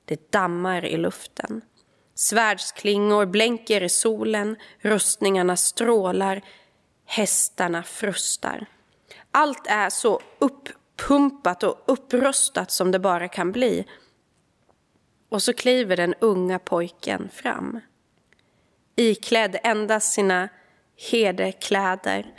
Det 0.06 0.32
dammar 0.32 0.86
i 0.86 0.98
luften. 0.98 1.62
Svärdsklingor 2.16 3.26
blänker 3.26 3.84
i 3.84 3.90
solen, 3.90 4.56
rustningarna 4.80 5.58
strålar, 5.58 6.42
hästarna 7.06 7.84
frustar. 7.84 8.66
Allt 9.32 9.68
är 9.68 9.90
så 9.90 10.22
uppumpat 10.40 11.64
och 11.64 11.84
upprustat 11.86 12.72
som 12.72 12.92
det 12.92 13.00
bara 13.00 13.28
kan 13.28 13.52
bli. 13.52 13.86
Och 15.30 15.44
så 15.44 15.54
kliver 15.54 15.98
den 15.98 16.14
unga 16.22 16.60
pojken 16.60 17.30
fram. 17.34 17.80
Iklädd 18.96 19.60
endast 19.64 20.14
sina 20.14 20.50
herdekläder 21.12 22.34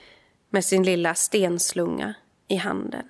med 0.50 0.64
sin 0.64 0.82
lilla 0.82 1.14
stenslunga 1.14 2.14
i 2.48 2.56
handen. 2.56 3.08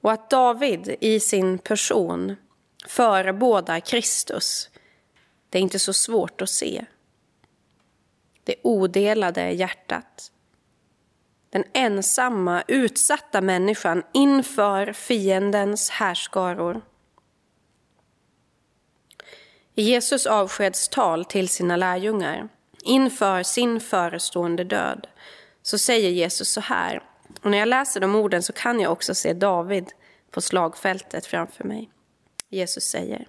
Och 0.00 0.12
att 0.12 0.30
David 0.30 0.96
i 1.00 1.20
sin 1.20 1.58
person 1.58 2.36
förebådar 2.86 3.80
Kristus, 3.80 4.70
det 5.50 5.58
är 5.58 5.62
inte 5.62 5.78
så 5.78 5.92
svårt 5.92 6.42
att 6.42 6.50
se. 6.50 6.84
Det 8.44 8.54
odelade 8.62 9.50
hjärtat 9.50 10.32
den 11.50 11.64
ensamma, 11.72 12.62
utsatta 12.68 13.40
människan 13.40 14.02
inför 14.12 14.92
fiendens 14.92 15.90
härskaror. 15.90 16.80
I 19.80 19.82
Jesus 19.82 20.26
avskedstal 20.26 21.24
till 21.24 21.48
sina 21.48 21.76
lärjungar 21.76 22.48
inför 22.84 23.42
sin 23.42 23.80
förestående 23.80 24.64
död 24.64 25.06
så 25.62 25.78
säger 25.78 26.10
Jesus 26.10 26.48
så 26.48 26.60
här, 26.60 27.02
och 27.42 27.50
när 27.50 27.58
jag 27.58 27.68
läser 27.68 28.00
de 28.00 28.14
orden 28.14 28.42
så 28.42 28.52
kan 28.52 28.80
jag 28.80 28.92
också 28.92 29.14
se 29.14 29.32
David 29.32 29.92
på 30.30 30.40
slagfältet 30.40 31.26
framför 31.26 31.64
mig. 31.64 31.90
Jesus 32.48 32.84
säger. 32.84 33.28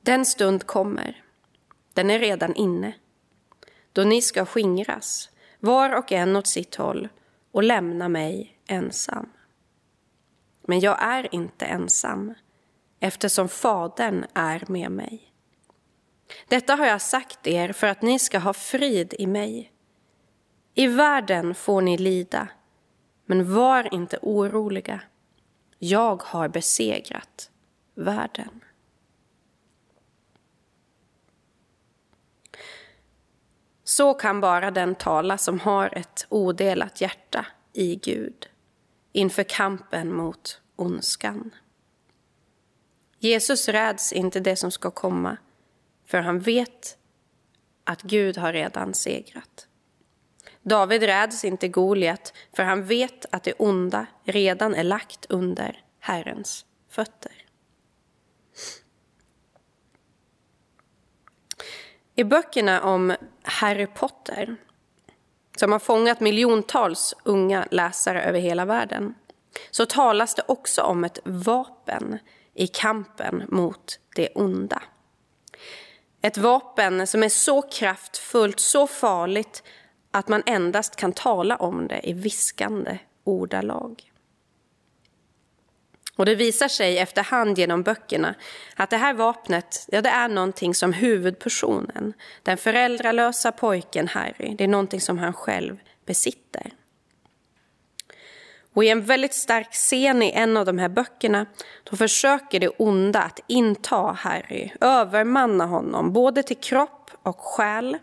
Den 0.00 0.24
stund 0.24 0.66
kommer, 0.66 1.22
den 1.94 2.10
är 2.10 2.18
redan 2.18 2.54
inne, 2.54 2.94
då 3.92 4.04
ni 4.04 4.22
ska 4.22 4.46
skingras, 4.46 5.30
var 5.60 5.96
och 5.96 6.12
en 6.12 6.36
åt 6.36 6.46
sitt 6.46 6.74
håll 6.74 7.08
och 7.52 7.62
lämna 7.62 8.08
mig 8.08 8.58
ensam. 8.66 9.32
Men 10.66 10.80
jag 10.80 11.02
är 11.02 11.34
inte 11.34 11.66
ensam, 11.66 12.34
eftersom 13.00 13.48
Fadern 13.48 14.26
är 14.34 14.64
med 14.68 14.90
mig. 14.90 15.32
Detta 16.48 16.74
har 16.74 16.86
jag 16.86 17.02
sagt 17.02 17.46
er 17.46 17.72
för 17.72 17.86
att 17.86 18.02
ni 18.02 18.18
ska 18.18 18.38
ha 18.38 18.52
frid 18.52 19.14
i 19.18 19.26
mig. 19.26 19.72
I 20.74 20.86
världen 20.86 21.54
får 21.54 21.80
ni 21.80 21.98
lida, 21.98 22.48
men 23.26 23.54
var 23.54 23.94
inte 23.94 24.18
oroliga. 24.22 25.00
Jag 25.78 26.22
har 26.22 26.48
besegrat 26.48 27.50
världen. 27.94 28.60
Så 33.84 34.14
kan 34.14 34.40
bara 34.40 34.70
den 34.70 34.94
tala 34.94 35.38
som 35.38 35.60
har 35.60 35.98
ett 35.98 36.26
odelat 36.28 37.00
hjärta 37.00 37.46
i 37.72 37.96
Gud 37.96 38.48
inför 39.12 39.42
kampen 39.42 40.12
mot 40.12 40.60
ondskan. 40.76 41.54
Jesus 43.18 43.68
räds 43.68 44.12
inte 44.12 44.40
det 44.40 44.56
som 44.56 44.70
ska 44.70 44.90
komma, 44.90 45.36
för 46.06 46.18
han 46.18 46.40
vet 46.40 46.98
att 47.84 48.02
Gud 48.02 48.36
har 48.36 48.52
redan 48.52 48.94
segrat. 48.94 49.66
David 50.62 51.02
räds 51.02 51.44
inte 51.44 51.68
Goliat, 51.68 52.32
för 52.56 52.62
han 52.62 52.84
vet 52.84 53.26
att 53.30 53.42
det 53.42 53.52
onda 53.52 54.06
redan 54.24 54.74
är 54.74 54.84
lagt 54.84 55.26
under 55.28 55.82
Herrens 56.00 56.66
fötter. 56.88 57.32
I 62.14 62.24
böckerna 62.24 62.82
om 62.82 63.16
Harry 63.42 63.86
Potter, 63.86 64.56
som 65.56 65.72
har 65.72 65.78
fångat 65.78 66.20
miljontals 66.20 67.14
unga 67.24 67.66
läsare 67.70 68.22
över 68.22 68.40
hela 68.40 68.64
världen, 68.64 69.14
så 69.70 69.86
talas 69.86 70.34
det 70.34 70.42
också 70.48 70.82
om 70.82 71.04
ett 71.04 71.18
vapen 71.24 72.18
i 72.58 72.66
kampen 72.66 73.44
mot 73.48 73.98
det 74.16 74.28
onda. 74.34 74.82
Ett 76.22 76.38
vapen 76.38 77.06
som 77.06 77.22
är 77.22 77.28
så 77.28 77.62
kraftfullt, 77.62 78.60
så 78.60 78.86
farligt 78.86 79.62
att 80.10 80.28
man 80.28 80.42
endast 80.46 80.96
kan 80.96 81.12
tala 81.12 81.56
om 81.56 81.88
det 81.88 82.08
i 82.08 82.12
viskande 82.12 82.98
ordalag. 83.24 84.12
Och 86.16 86.26
det 86.26 86.34
visar 86.34 86.68
sig 86.68 86.98
efterhand 86.98 87.58
genom 87.58 87.82
böckerna 87.82 88.34
att 88.76 88.90
det 88.90 88.96
här 88.96 89.14
vapnet, 89.14 89.86
ja 89.88 90.02
det 90.02 90.08
är 90.08 90.28
någonting 90.28 90.74
som 90.74 90.92
huvudpersonen, 90.92 92.12
den 92.42 92.56
föräldralösa 92.56 93.52
pojken 93.52 94.08
Harry, 94.08 94.54
det 94.54 94.64
är 94.64 94.68
någonting 94.68 95.00
som 95.00 95.18
han 95.18 95.32
själv 95.32 95.78
besitter. 96.06 96.72
Och 98.78 98.84
i 98.84 98.88
en 98.88 99.04
väldigt 99.04 99.34
stark 99.34 99.72
scen 99.72 100.22
i 100.22 100.32
en 100.34 100.56
av 100.56 100.66
de 100.66 100.78
här 100.78 100.88
böckerna 100.88 101.46
då 101.90 101.96
försöker 101.96 102.60
det 102.60 102.68
onda 102.68 103.22
att 103.22 103.40
inta 103.46 104.12
Harry, 104.12 104.70
övermanna 104.80 105.66
honom, 105.66 106.12
både 106.12 106.42
till 106.42 106.56
kropp 106.56 107.10
och 107.22 107.40
själ. 107.40 107.98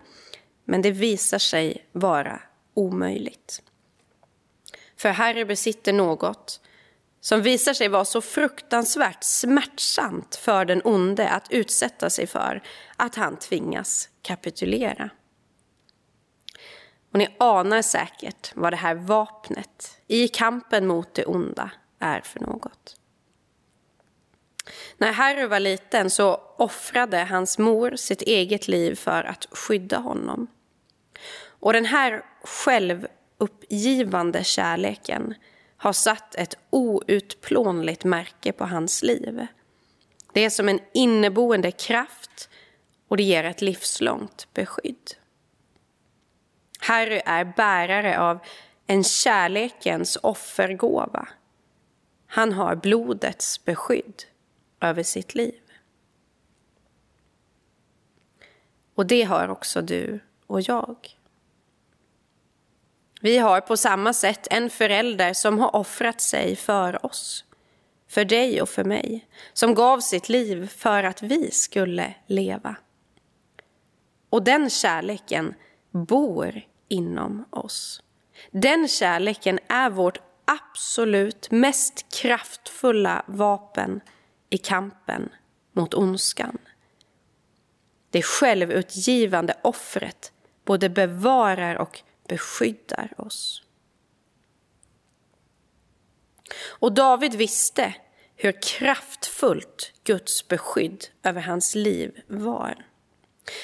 Men 0.65 0.81
det 0.81 0.91
visar 0.91 1.37
sig 1.37 1.87
vara 1.91 2.41
omöjligt. 2.73 3.61
För 4.97 5.09
Harry 5.09 5.45
besitter 5.45 5.93
något 5.93 6.61
som 7.21 7.41
visar 7.41 7.73
sig 7.73 7.87
vara 7.87 8.05
så 8.05 8.21
fruktansvärt 8.21 9.23
smärtsamt 9.23 10.35
för 10.35 10.65
den 10.65 10.81
onde 10.83 11.29
att 11.29 11.51
utsätta 11.51 12.09
sig 12.09 12.27
för 12.27 12.63
att 12.95 13.15
han 13.15 13.37
tvingas 13.37 14.09
kapitulera. 14.21 15.09
Och 17.11 17.19
ni 17.19 17.35
anar 17.39 17.81
säkert 17.81 18.51
vad 18.55 18.73
det 18.73 18.77
här 18.77 18.95
vapnet 18.95 19.94
i 20.07 20.27
kampen 20.27 20.87
mot 20.87 21.13
det 21.13 21.25
onda 21.25 21.71
är 21.99 22.21
för 22.21 22.39
något. 22.39 22.95
När 24.97 25.11
Harry 25.11 25.45
var 25.45 25.59
liten 25.59 26.09
så 26.09 26.41
offrade 26.57 27.17
hans 27.17 27.57
mor 27.57 27.95
sitt 27.95 28.21
eget 28.21 28.67
liv 28.67 28.95
för 28.95 29.23
att 29.23 29.47
skydda 29.51 29.97
honom. 29.97 30.47
Och 31.47 31.73
den 31.73 31.85
här 31.85 32.25
självuppgivande 32.43 34.43
kärleken 34.43 35.33
har 35.77 35.93
satt 35.93 36.35
ett 36.35 36.57
outplånligt 36.69 38.03
märke 38.03 38.51
på 38.51 38.65
hans 38.65 39.03
liv. 39.03 39.47
Det 40.33 40.45
är 40.45 40.49
som 40.49 40.69
en 40.69 40.79
inneboende 40.93 41.71
kraft 41.71 42.49
och 43.07 43.17
det 43.17 43.23
ger 43.23 43.43
ett 43.43 43.61
livslångt 43.61 44.47
beskydd. 44.53 45.11
Harry 46.79 47.21
är 47.25 47.45
bärare 47.45 48.19
av 48.19 48.39
en 48.87 49.03
kärlekens 49.03 50.17
offergåva. 50.21 51.27
Han 52.27 52.53
har 52.53 52.75
blodets 52.75 53.65
beskydd 53.65 54.23
över 54.81 55.03
sitt 55.03 55.35
liv. 55.35 55.61
Och 58.95 59.05
det 59.05 59.23
har 59.23 59.47
också 59.47 59.81
du 59.81 60.19
och 60.47 60.61
jag. 60.61 60.97
Vi 63.21 63.37
har 63.37 63.61
på 63.61 63.77
samma 63.77 64.13
sätt 64.13 64.47
en 64.51 64.69
förälder 64.69 65.33
som 65.33 65.59
har 65.59 65.75
offrat 65.75 66.21
sig 66.21 66.55
för 66.55 67.05
oss. 67.05 67.45
För 68.07 68.25
dig 68.25 68.61
och 68.61 68.69
för 68.69 68.83
mig. 68.83 69.27
Som 69.53 69.73
gav 69.73 69.99
sitt 69.99 70.29
liv 70.29 70.67
för 70.67 71.03
att 71.03 71.21
vi 71.21 71.51
skulle 71.51 72.13
leva. 72.27 72.75
Och 74.29 74.43
den 74.43 74.69
kärleken 74.69 75.53
bor 75.91 76.61
inom 76.87 77.45
oss. 77.49 78.01
Den 78.51 78.87
kärleken 78.87 79.59
är 79.67 79.89
vårt 79.89 80.17
absolut 80.45 81.51
mest 81.51 82.05
kraftfulla 82.21 83.25
vapen 83.27 84.01
i 84.49 84.57
kampen 84.57 85.29
mot 85.73 85.93
ondskan. 85.93 86.57
Det 88.09 88.21
självutgivande 88.21 89.57
offret 89.61 90.31
både 90.65 90.89
bevarar 90.89 91.75
och 91.75 92.01
beskyddar 92.27 93.13
oss. 93.17 93.61
Och 96.65 96.93
David 96.93 97.35
visste 97.35 97.95
hur 98.35 98.61
kraftfullt 98.61 99.93
Guds 100.03 100.47
beskydd 100.47 101.05
över 101.23 101.41
hans 101.41 101.75
liv 101.75 102.21
var. 102.27 102.85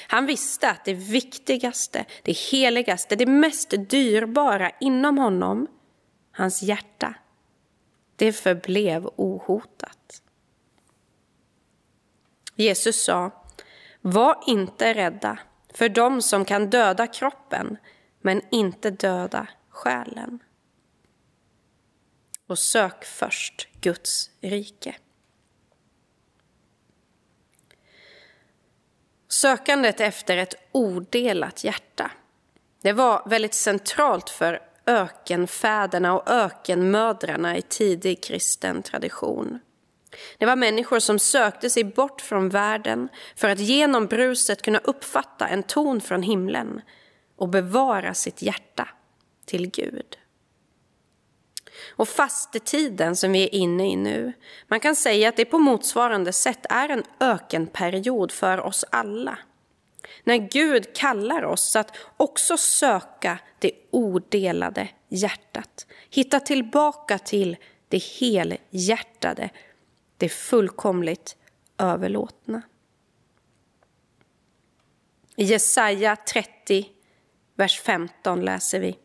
Han 0.08 0.26
visste 0.26 0.70
att 0.70 0.86
det 0.86 0.94
viktigaste, 0.94 2.06
det 2.24 2.32
heligaste, 2.32 3.16
det 3.16 3.26
mest 3.26 3.70
dyrbara 3.90 4.72
inom 4.80 5.18
honom, 5.18 5.68
hans 6.32 6.64
hjärta, 6.64 7.14
det 8.16 8.34
förblev 8.34 9.10
ohotat. 9.16 10.22
Jesus 12.56 13.04
sa, 13.04 13.32
var 14.02 14.44
inte 14.48 14.94
rädda 14.94 15.40
för 15.74 15.90
dem 15.90 16.22
som 16.22 16.46
kan 16.46 16.70
döda 16.70 17.08
kroppen, 17.08 17.78
men 18.22 18.42
inte 18.52 18.90
döda 18.90 19.48
själen. 19.70 20.40
Och 22.48 22.60
sök 22.60 23.06
först 23.06 23.68
Guds 23.82 24.30
rike. 24.42 24.96
Sökandet 29.32 30.00
efter 30.00 30.38
ett 30.38 30.56
odelat 30.72 31.64
hjärta. 31.64 32.12
Det 32.82 32.94
var 32.94 33.30
väldigt 33.30 33.54
centralt 33.54 34.30
för 34.30 34.60
ökenfäderna 34.86 36.14
och 36.14 36.30
ökenmödrarna 36.30 37.58
i 37.58 37.62
tidig 37.62 38.24
kristen 38.24 38.84
tradition. 38.84 39.60
Det 40.38 40.46
var 40.46 40.56
människor 40.56 41.00
som 41.00 41.20
sökte 41.20 41.70
sig 41.70 41.84
bort 41.84 42.22
från 42.22 42.50
världen 42.50 43.10
för 43.36 43.50
att 43.50 43.60
genom 43.60 44.06
bruset 44.06 44.62
kunna 44.62 44.80
uppfatta 44.80 45.48
en 45.48 45.64
ton 45.64 46.02
från 46.02 46.24
himlen 46.24 46.82
och 47.36 47.50
bevara 47.50 48.14
sitt 48.14 48.42
hjärta 48.42 48.88
till 49.46 49.72
Gud. 49.72 50.18
Och 51.90 52.10
fastetiden 52.10 53.16
som 53.16 53.32
vi 53.32 53.44
är 53.44 53.56
inne 53.56 53.92
i 53.92 53.96
nu, 53.96 54.34
man 54.68 54.80
kan 54.80 54.96
säga 54.96 55.30
att 55.30 55.36
det 55.36 55.46
på 55.46 55.60
motsvarande 55.60 56.34
sätt 56.34 56.66
är 56.70 56.90
en 56.90 57.04
ökenperiod 57.20 58.32
för 58.32 58.60
oss 58.60 58.86
alla. 58.90 59.38
När 60.24 60.38
Gud 60.38 60.96
kallar 60.96 61.44
oss 61.44 61.76
att 61.76 61.98
också 62.18 62.58
söka 62.58 63.40
det 63.60 63.72
odelade 63.92 64.90
hjärtat. 65.10 65.88
Hitta 66.10 66.40
tillbaka 66.40 67.18
till 67.18 67.58
det 67.88 68.04
helhjärtade, 68.04 69.50
det 70.18 70.30
fullkomligt 70.30 71.36
överlåtna. 71.78 72.62
I 75.36 75.44
Jesaja 75.44 76.16
30, 76.16 76.86
vers 77.56 77.82
15 77.82 78.42
läser 78.42 78.80
vi. 78.80 78.98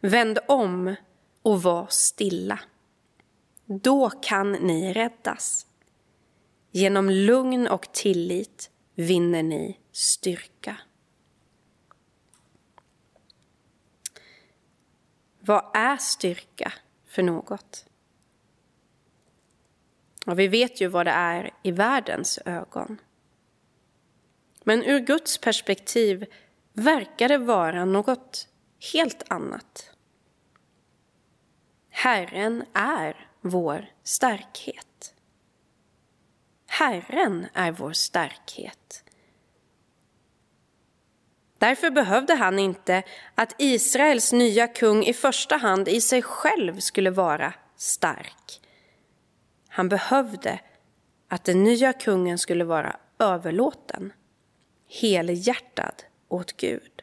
Vänd 0.00 0.38
om 0.48 0.94
och 1.42 1.62
var 1.62 1.86
stilla. 1.90 2.60
då 3.66 4.10
kan 4.10 4.52
ni 4.52 4.92
räddas. 4.92 5.66
Genom 6.70 7.10
lugn 7.10 7.68
och 7.68 7.92
tillit 7.92 8.70
vinner 8.94 9.42
ni 9.42 9.78
styrka. 9.92 10.76
Vad 15.40 15.70
är 15.74 15.96
styrka 15.96 16.72
för 17.06 17.22
något? 17.22 17.86
Och 20.26 20.38
vi 20.38 20.48
vet 20.48 20.80
ju 20.80 20.86
vad 20.86 21.06
det 21.06 21.10
är 21.10 21.50
i 21.62 21.70
världens 21.70 22.38
ögon. 22.44 23.00
Men 24.64 24.84
ur 24.84 24.98
Guds 24.98 25.38
perspektiv 25.38 26.26
verkar 26.72 27.28
det 27.28 27.38
vara 27.38 27.84
något 27.84 28.48
helt 28.92 29.22
annat. 29.28 29.91
Herren 31.94 32.64
är 32.72 33.28
vår 33.40 33.86
starkhet. 34.02 35.14
Herren 36.66 37.46
är 37.54 37.72
vår 37.72 37.92
starkhet. 37.92 39.04
Därför 41.58 41.90
behövde 41.90 42.34
han 42.34 42.58
inte 42.58 43.02
att 43.34 43.54
Israels 43.58 44.32
nya 44.32 44.66
kung 44.66 45.04
i 45.04 45.12
första 45.12 45.56
hand 45.56 45.88
i 45.88 46.00
sig 46.00 46.22
själv 46.22 46.80
skulle 46.80 47.10
vara 47.10 47.54
stark. 47.76 48.60
Han 49.68 49.88
behövde 49.88 50.60
att 51.28 51.44
den 51.44 51.64
nya 51.64 51.92
kungen 51.92 52.38
skulle 52.38 52.64
vara 52.64 52.96
överlåten, 53.18 54.12
helhjärtad 54.88 56.04
åt 56.28 56.52
Gud. 56.56 57.02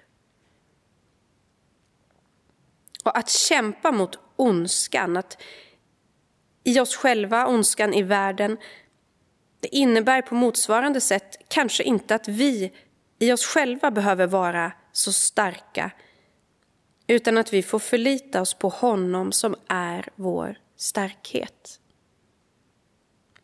Och 3.04 3.18
att 3.18 3.30
kämpa 3.30 3.92
mot 3.92 4.20
ondskan, 4.40 5.18
att 5.18 5.42
i 6.64 6.80
oss 6.80 6.96
själva, 6.96 7.48
ondskan 7.48 7.94
i 7.94 8.02
världen, 8.02 8.58
det 9.60 9.76
innebär 9.76 10.22
på 10.22 10.36
motsvarande 10.36 11.02
sätt 11.02 11.38
kanske 11.48 11.84
inte 11.84 12.16
att 12.16 12.28
vi 12.28 12.72
i 13.20 13.32
oss 13.32 13.46
själva 13.46 13.92
behöver 13.92 14.28
vara 14.28 14.72
så 14.92 15.14
starka 15.14 15.92
utan 17.08 17.38
att 17.38 17.54
vi 17.54 17.64
får 17.64 17.80
förlita 17.80 18.42
oss 18.42 18.54
på 18.54 18.70
honom 18.70 19.32
som 19.32 19.56
är 19.68 20.10
vår 20.16 20.58
starkhet. 20.76 21.80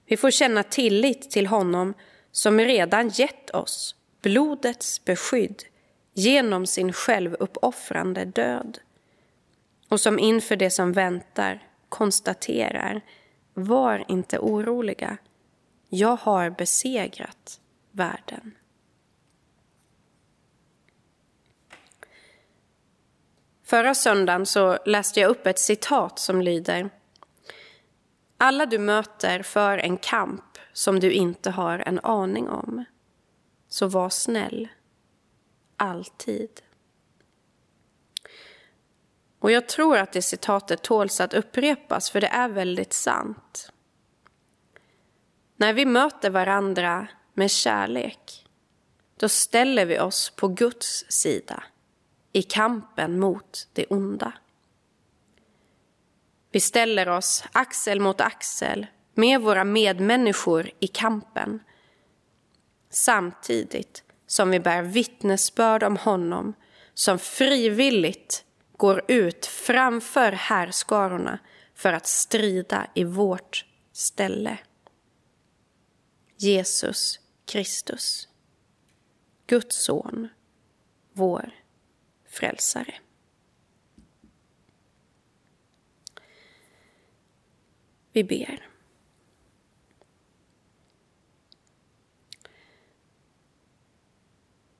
Vi 0.06 0.18
får 0.18 0.32
känna 0.32 0.64
tillit 0.64 1.32
till 1.32 1.48
honom 1.48 1.94
som 2.32 2.60
redan 2.60 3.10
gett 3.10 3.50
oss 3.50 3.96
blodets 4.22 5.06
beskydd 5.06 5.64
genom 6.14 6.66
sin 6.66 6.94
självuppoffrande 6.94 8.26
död 8.26 8.80
och 9.96 10.02
som 10.02 10.20
inför 10.20 10.56
det 10.56 10.70
som 10.70 10.92
väntar 10.92 11.68
konstaterar 11.90 13.02
var 13.54 14.06
inte 14.08 14.40
oroliga, 14.40 15.18
jag 15.90 16.16
har 16.16 16.50
besegrat 16.50 17.60
världen. 17.92 18.56
Förra 23.64 23.96
söndagen 23.96 24.46
så 24.46 24.78
läste 24.86 25.20
jag 25.20 25.30
upp 25.30 25.48
ett 25.48 25.60
citat 25.60 26.20
som 26.20 26.42
lyder 26.42 26.90
Alla 28.38 28.66
du 28.66 28.78
möter 28.80 29.44
för 29.44 29.78
en 29.78 29.98
kamp 29.98 30.58
som 30.74 31.00
du 31.00 31.12
inte 31.12 31.52
har 31.52 31.80
en 31.80 32.00
aning 32.00 32.50
om. 32.50 32.86
Så 33.68 33.88
var 33.88 34.10
snäll. 34.10 34.68
Alltid. 35.78 36.62
Och 39.46 39.52
jag 39.52 39.68
tror 39.68 39.98
att 39.98 40.12
det 40.12 40.22
citatet 40.22 40.82
tåls 40.82 41.22
att 41.22 41.34
upprepas 41.34 42.10
för 42.10 42.22
det 42.22 42.28
är 42.28 42.50
väldigt 42.50 42.94
sant. 42.94 43.72
När 45.56 45.74
vi 45.74 45.86
möter 45.86 46.30
varandra 46.30 47.08
med 47.34 47.52
kärlek 47.52 48.48
då 49.18 49.30
ställer 49.30 49.86
vi 49.86 50.00
oss 50.00 50.30
på 50.30 50.48
Guds 50.48 51.06
sida 51.10 51.64
i 52.32 52.44
kampen 52.44 53.20
mot 53.20 53.68
det 53.74 53.86
onda. 53.86 54.34
Vi 56.52 56.60
ställer 56.60 57.10
oss 57.10 57.44
axel 57.52 58.00
mot 58.00 58.22
axel 58.22 58.88
med 59.14 59.42
våra 59.42 59.64
medmänniskor 59.64 60.72
i 60.80 60.88
kampen 60.88 61.60
samtidigt 62.90 64.04
som 64.28 64.50
vi 64.50 64.60
bär 64.60 64.82
vittnesbörd 64.82 65.84
om 65.84 65.98
honom 65.98 66.54
som 66.94 67.20
frivilligt 67.20 68.45
går 68.78 69.02
ut 69.08 69.46
framför 69.46 70.32
härskarorna 70.32 71.40
för 71.74 71.94
att 71.94 72.08
strida 72.08 72.88
i 72.94 73.04
vårt 73.04 73.66
ställe. 73.92 74.58
Jesus 76.38 77.20
Kristus, 77.46 78.30
Guds 79.48 79.84
son, 79.84 80.30
vår 81.14 81.52
frälsare. 82.26 82.94
Vi 88.12 88.24
ber. 88.24 88.70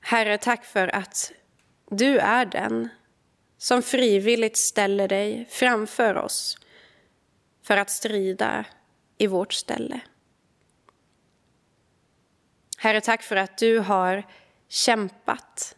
Herre, 0.00 0.38
tack 0.38 0.64
för 0.64 0.94
att 0.94 1.32
du 1.90 2.18
är 2.18 2.46
den 2.46 2.88
som 3.66 3.82
frivilligt 3.82 4.56
ställer 4.56 5.08
dig 5.08 5.46
framför 5.50 6.16
oss 6.16 6.58
för 7.62 7.76
att 7.76 7.90
strida 7.90 8.64
i 9.18 9.26
vårt 9.26 9.52
ställe. 9.52 10.00
Herre, 12.78 13.00
tack 13.00 13.22
för 13.22 13.36
att 13.36 13.58
du 13.58 13.78
har 13.78 14.26
kämpat. 14.68 15.76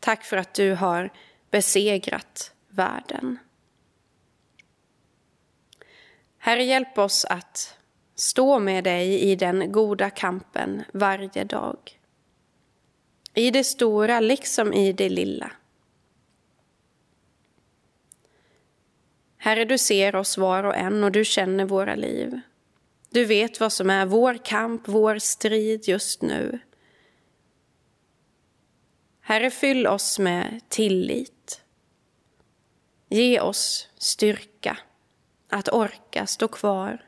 Tack 0.00 0.24
för 0.24 0.36
att 0.36 0.54
du 0.54 0.74
har 0.74 1.10
besegrat 1.50 2.52
världen. 2.68 3.38
Herre, 6.38 6.64
hjälp 6.64 6.98
oss 6.98 7.24
att 7.24 7.78
stå 8.14 8.58
med 8.58 8.84
dig 8.84 9.20
i 9.20 9.36
den 9.36 9.72
goda 9.72 10.10
kampen 10.10 10.82
varje 10.92 11.44
dag. 11.44 12.00
I 13.34 13.50
det 13.50 13.64
stora 13.64 14.20
liksom 14.20 14.72
i 14.72 14.92
det 14.92 15.08
lilla. 15.08 15.52
Herre, 19.46 19.64
du 19.64 19.78
ser 19.78 20.16
oss 20.16 20.38
var 20.38 20.64
och 20.64 20.76
en 20.76 21.04
och 21.04 21.12
du 21.12 21.24
känner 21.24 21.64
våra 21.64 21.94
liv. 21.94 22.40
Du 23.10 23.24
vet 23.24 23.60
vad 23.60 23.72
som 23.72 23.90
är 23.90 24.06
vår 24.06 24.44
kamp, 24.44 24.82
vår 24.88 25.18
strid 25.18 25.88
just 25.88 26.22
nu. 26.22 26.58
Herre, 29.20 29.50
fyll 29.50 29.86
oss 29.86 30.18
med 30.18 30.60
tillit. 30.68 31.62
Ge 33.08 33.40
oss 33.40 33.88
styrka 33.98 34.78
att 35.48 35.68
orka 35.68 36.26
stå 36.26 36.48
kvar. 36.48 37.04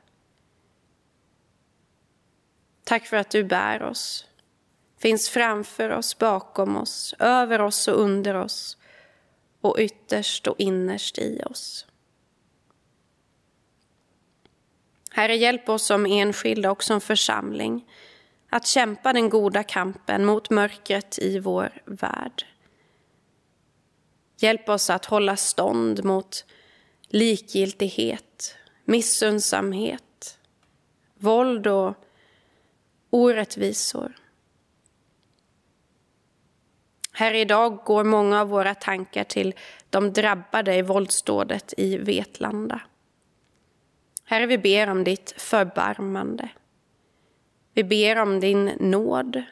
Tack 2.85 3.07
för 3.07 3.17
att 3.17 3.31
du 3.31 3.45
bär 3.45 3.83
oss, 3.83 4.27
finns 4.99 5.29
framför 5.29 5.91
oss, 5.91 6.19
bakom 6.19 6.77
oss, 6.77 7.15
över 7.19 7.61
oss 7.61 7.89
och 7.89 8.01
under 8.01 8.35
oss 8.35 8.79
och 9.61 9.77
ytterst 9.79 10.47
och 10.47 10.57
innerst 10.59 11.19
i 11.19 11.43
oss. 11.47 11.88
Herre, 15.19 15.37
hjälp 15.37 15.69
oss 15.69 15.87
som 15.87 16.07
enskilda 16.07 16.71
och 16.71 16.83
som 16.85 17.01
församling 17.01 17.85
att 18.51 18.67
kämpa 18.67 19.13
den 19.13 19.29
goda 19.29 19.63
kampen 19.63 20.25
mot 20.25 20.51
mörkret 20.51 21.19
i 21.19 21.39
vår 21.39 21.83
värld. 21.85 22.47
Hjälp 24.37 24.69
oss 24.69 24.91
att 24.91 25.05
hålla 25.05 25.37
stånd 25.37 26.05
mot 26.05 26.45
likgiltighet, 27.09 28.55
missundsamhet, 28.85 30.39
våld 31.15 31.67
och 31.67 31.95
orättvisor. 33.11 34.17
Här 37.13 37.35
idag 37.35 37.77
går 37.85 38.05
många 38.05 38.41
av 38.41 38.49
våra 38.49 38.75
tankar 38.75 39.25
till 39.25 39.55
de 39.91 40.13
drabbade 40.13 40.75
i 40.75 40.83
våldsdådet 40.83 41.75
i 41.77 41.97
Vetlanda. 41.97 42.81
Herre, 44.31 44.47
vi 44.47 44.59
ber 44.59 44.91
om 44.91 45.05
ditt 45.05 45.35
förbarmande. 45.37 46.49
Vi 47.73 47.85
ber 47.85 48.19
om 48.19 48.41
din 48.41 48.65
nåd. 48.81 49.43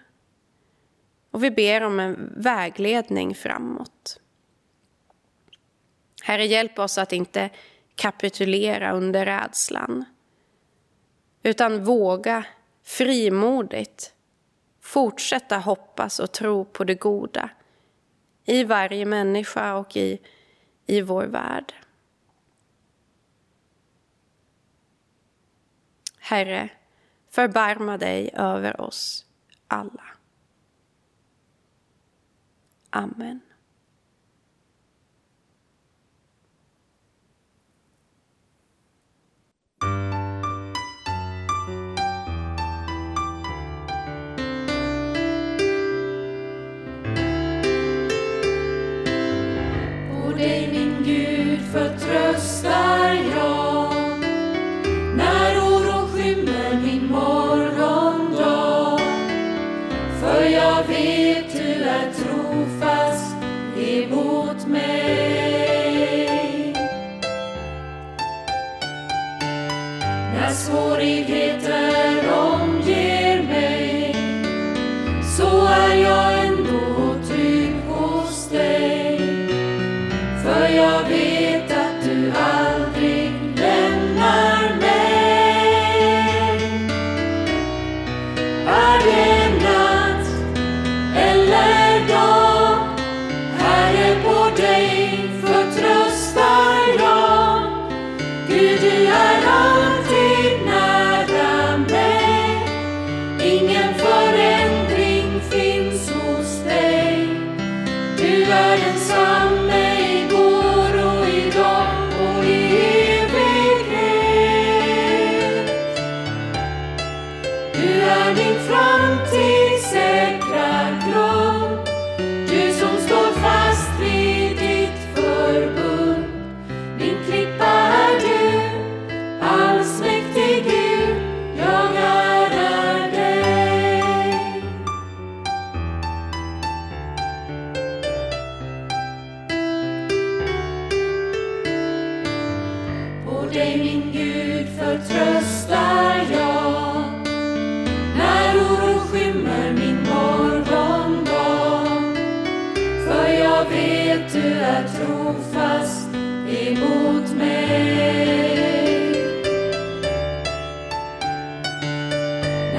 Och 1.31 1.45
vi 1.45 1.51
ber 1.51 1.81
om 1.81 2.01
en 2.01 2.33
vägledning 2.37 3.35
framåt. 3.35 4.21
Herre, 6.23 6.47
hjälp 6.47 6.79
oss 6.79 6.99
att 6.99 7.13
inte 7.13 7.51
kapitulera 7.95 8.93
under 8.93 9.27
rädslan. 9.27 10.05
Utan 11.43 11.85
våga 11.85 12.47
frimodigt 12.85 14.13
fortsätta 14.81 15.59
hoppas 15.59 16.21
och 16.21 16.33
tro 16.33 16.65
på 16.65 16.85
det 16.85 16.95
goda 16.95 17.51
i 18.45 18.65
varje 18.65 19.05
människa 19.05 19.75
och 19.75 19.97
i, 19.97 20.19
i 20.87 21.01
vår 21.01 21.25
värld. 21.25 21.75
Herre, 26.29 26.69
förbarma 27.31 27.99
dig 27.99 28.31
över 28.35 28.81
oss 28.81 29.27
alla. 29.69 30.03
Amen. 32.91 33.41
På 50.11 50.33
dig 50.37 50.69
min 50.73 51.05
Gud 51.05 51.61
förtröstar 51.61 53.15
jag 53.15 53.66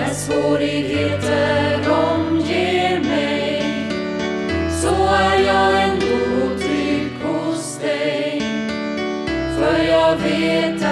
När 0.07 0.13
svårigheter 0.13 1.89
omger 1.89 2.99
mig 2.99 3.63
så 4.81 5.07
är 5.07 5.39
jag 5.45 5.83
ändå 5.83 6.59
trygg 6.59 7.11
hos 7.23 7.79
dig. 7.79 8.41
För 9.57 9.83
jag 9.83 10.15
vet 10.15 10.86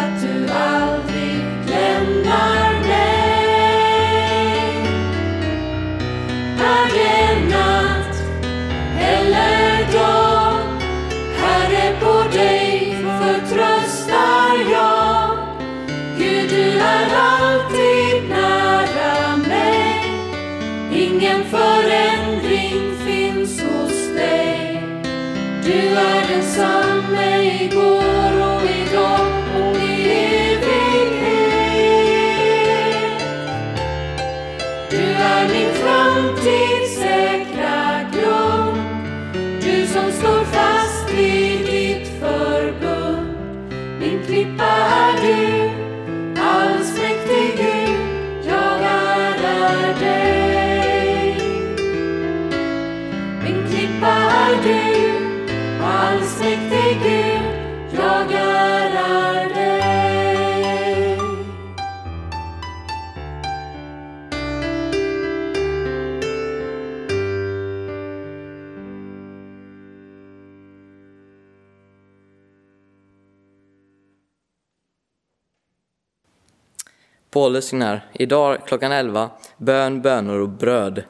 Paulus 77.36 77.66
signar 77.66 78.06
idag 78.14 78.68
klockan 78.68 78.92
11 78.92 79.30
bön, 79.58 80.02
bönor 80.02 80.40
och 80.40 80.50
bröd. 80.50 81.04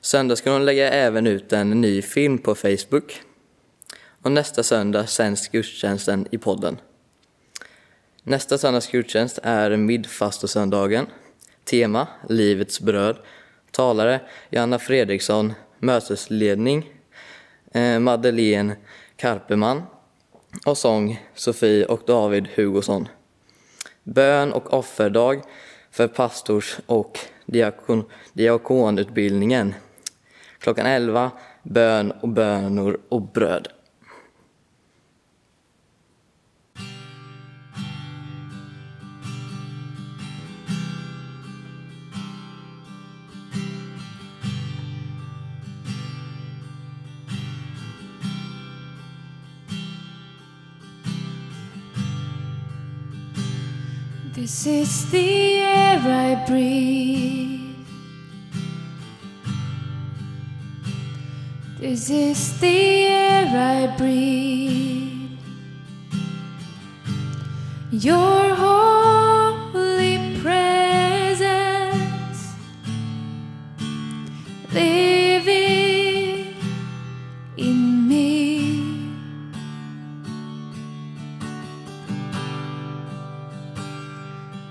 Söndag 0.00 0.36
ska 0.36 0.50
hon 0.50 0.64
lägga 0.64 0.90
även 0.90 1.26
ut 1.26 1.52
en 1.52 1.80
ny 1.80 2.02
film 2.02 2.38
på 2.38 2.54
Facebook. 2.54 3.22
Och 4.22 4.32
nästa 4.32 4.62
söndag 4.62 5.06
sänds 5.06 5.48
gudstjänsten 5.48 6.26
i 6.30 6.38
podden. 6.38 6.80
Nästa 8.22 8.58
söndags 8.58 8.90
gudstjänst 8.90 9.38
är 9.42 9.76
midfastosöndagen. 9.76 11.06
Tema 11.64 12.06
Livets 12.28 12.80
bröd. 12.80 13.16
Talare 13.70 14.20
Johanna 14.50 14.78
Fredriksson. 14.78 15.52
Mötesledning 15.78 16.90
eh, 17.72 17.98
Madeleine 17.98 18.76
Karpeman. 19.16 19.82
Och 20.66 20.78
sång 20.78 21.22
Sofie 21.34 21.86
och 21.86 22.00
David 22.06 22.48
Hugosson 22.56 23.08
bön 24.06 24.52
och 24.52 24.74
offerdag 24.74 25.42
för 25.90 26.08
pastors 26.08 26.78
och 26.86 27.18
diakon, 27.46 28.04
diakonutbildningen. 28.32 29.74
Klockan 30.58 30.86
11, 30.86 31.30
bön 31.62 32.10
och 32.10 32.28
bönor 32.28 32.98
och 33.08 33.22
bröd. 33.22 33.68
This 54.46 54.64
is 54.64 55.10
the 55.10 55.58
air 55.58 55.98
I 55.98 56.44
breathe. 56.46 57.74
This 61.80 62.10
is 62.10 62.60
the 62.60 63.06
air 63.06 63.48
I 63.48 63.88
breathe. 63.96 65.40
Your 67.90 68.54
holy 68.54 70.38
presence. 70.40 72.38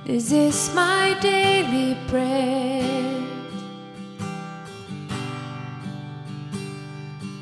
Is 0.06 0.30
this 0.30 0.74
my 0.76 1.18
daily 1.20 1.98
bread. 2.08 3.24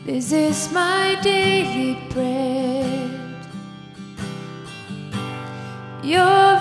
This 0.05 0.31
is 0.31 0.71
my 0.71 1.19
daily 1.21 1.99
bread. 2.09 3.09
Your 6.03 6.52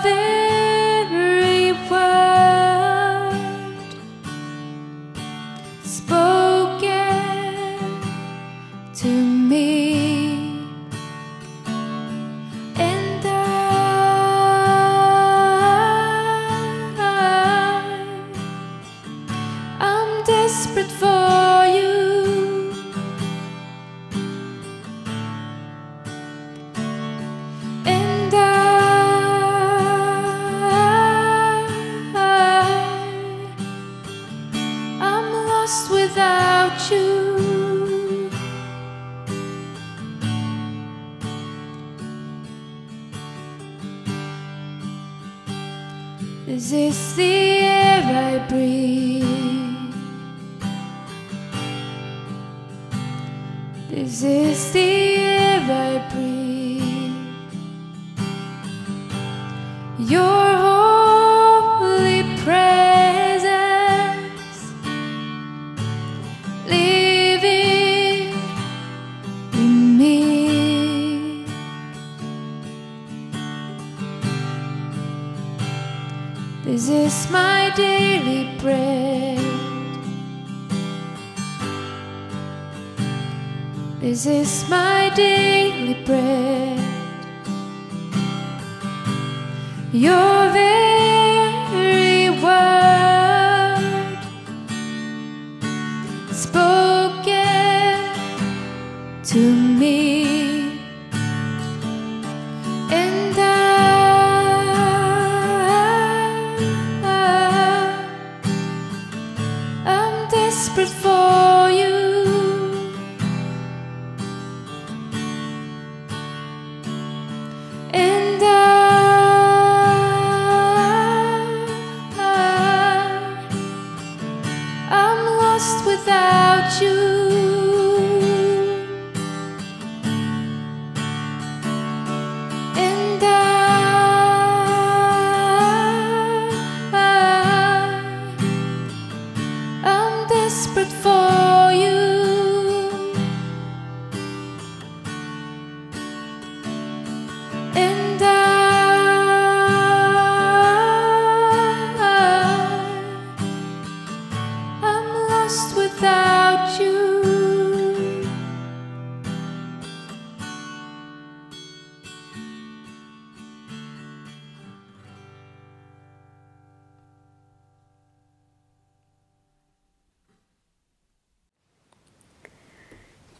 This 76.85 77.15
is 77.15 77.31
my 77.31 77.71
daily 77.77 78.57
bread. 78.59 79.39
This 84.01 84.25
is 84.25 84.67
my 84.67 85.09
daily 85.15 86.03
bread. 86.03 86.79
Your 89.93 90.51
very 90.51 90.72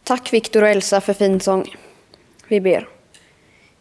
Tack 0.04 0.32
Viktor 0.32 0.62
och 0.62 0.68
Elsa 0.68 1.00
för 1.00 1.12
fin 1.12 1.40
sång. 1.40 1.76
Vi 2.48 2.60
ber. 2.60 2.88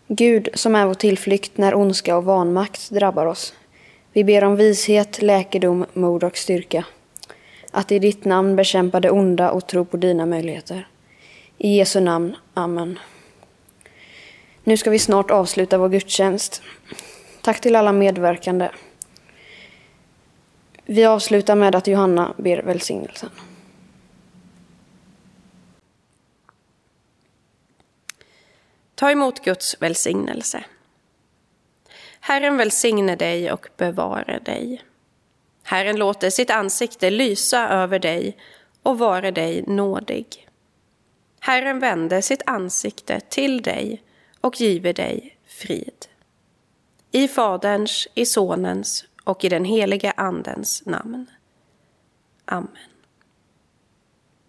Gud 0.07 0.49
som 0.53 0.75
är 0.75 0.85
vår 0.85 0.93
tillflykt 0.93 1.57
när 1.57 1.75
ondska 1.75 2.17
och 2.17 2.23
vanmakt 2.23 2.89
drabbar 2.89 3.25
oss. 3.25 3.53
Vi 4.13 4.23
ber 4.23 4.43
om 4.43 4.55
vishet, 4.55 5.21
läkedom, 5.21 5.85
mod 5.93 6.23
och 6.23 6.37
styrka. 6.37 6.85
Att 7.71 7.91
i 7.91 7.99
ditt 7.99 8.25
namn 8.25 8.55
bekämpa 8.55 8.99
det 8.99 9.09
onda 9.09 9.51
och 9.51 9.67
tro 9.67 9.85
på 9.85 9.97
dina 9.97 10.25
möjligheter. 10.25 10.87
I 11.57 11.77
Jesu 11.77 11.99
namn. 11.99 12.35
Amen. 12.53 12.99
Nu 14.63 14.77
ska 14.77 14.89
vi 14.89 14.99
snart 14.99 15.31
avsluta 15.31 15.77
vår 15.77 15.89
gudstjänst. 15.89 16.61
Tack 17.41 17.61
till 17.61 17.75
alla 17.75 17.91
medverkande. 17.91 18.69
Vi 20.85 21.05
avslutar 21.05 21.55
med 21.55 21.75
att 21.75 21.87
Johanna 21.87 22.33
ber 22.37 22.61
välsignelsen. 22.61 23.29
Ta 28.95 29.11
emot 29.11 29.39
Guds 29.39 29.81
välsignelse. 29.81 30.63
Herren 32.19 32.57
välsigne 32.57 33.15
dig 33.15 33.51
och 33.51 33.67
bevare 33.77 34.39
dig. 34.39 34.81
Herren 35.63 35.95
låter 35.95 36.29
sitt 36.29 36.49
ansikte 36.49 37.09
lysa 37.09 37.69
över 37.69 37.99
dig 37.99 38.37
och 38.83 38.99
vare 38.99 39.31
dig 39.31 39.63
nådig. 39.67 40.47
Herren 41.39 41.79
vände 41.79 42.21
sitt 42.21 42.41
ansikte 42.45 43.19
till 43.19 43.61
dig 43.61 44.03
och 44.41 44.61
give 44.61 44.93
dig 44.93 45.37
frid. 45.45 46.05
I 47.11 47.27
Faderns, 47.27 48.07
i 48.13 48.25
Sonens 48.25 49.05
och 49.23 49.43
i 49.45 49.49
den 49.49 49.65
helige 49.65 50.11
Andens 50.11 50.85
namn. 50.85 51.29
Amen. 52.45 52.92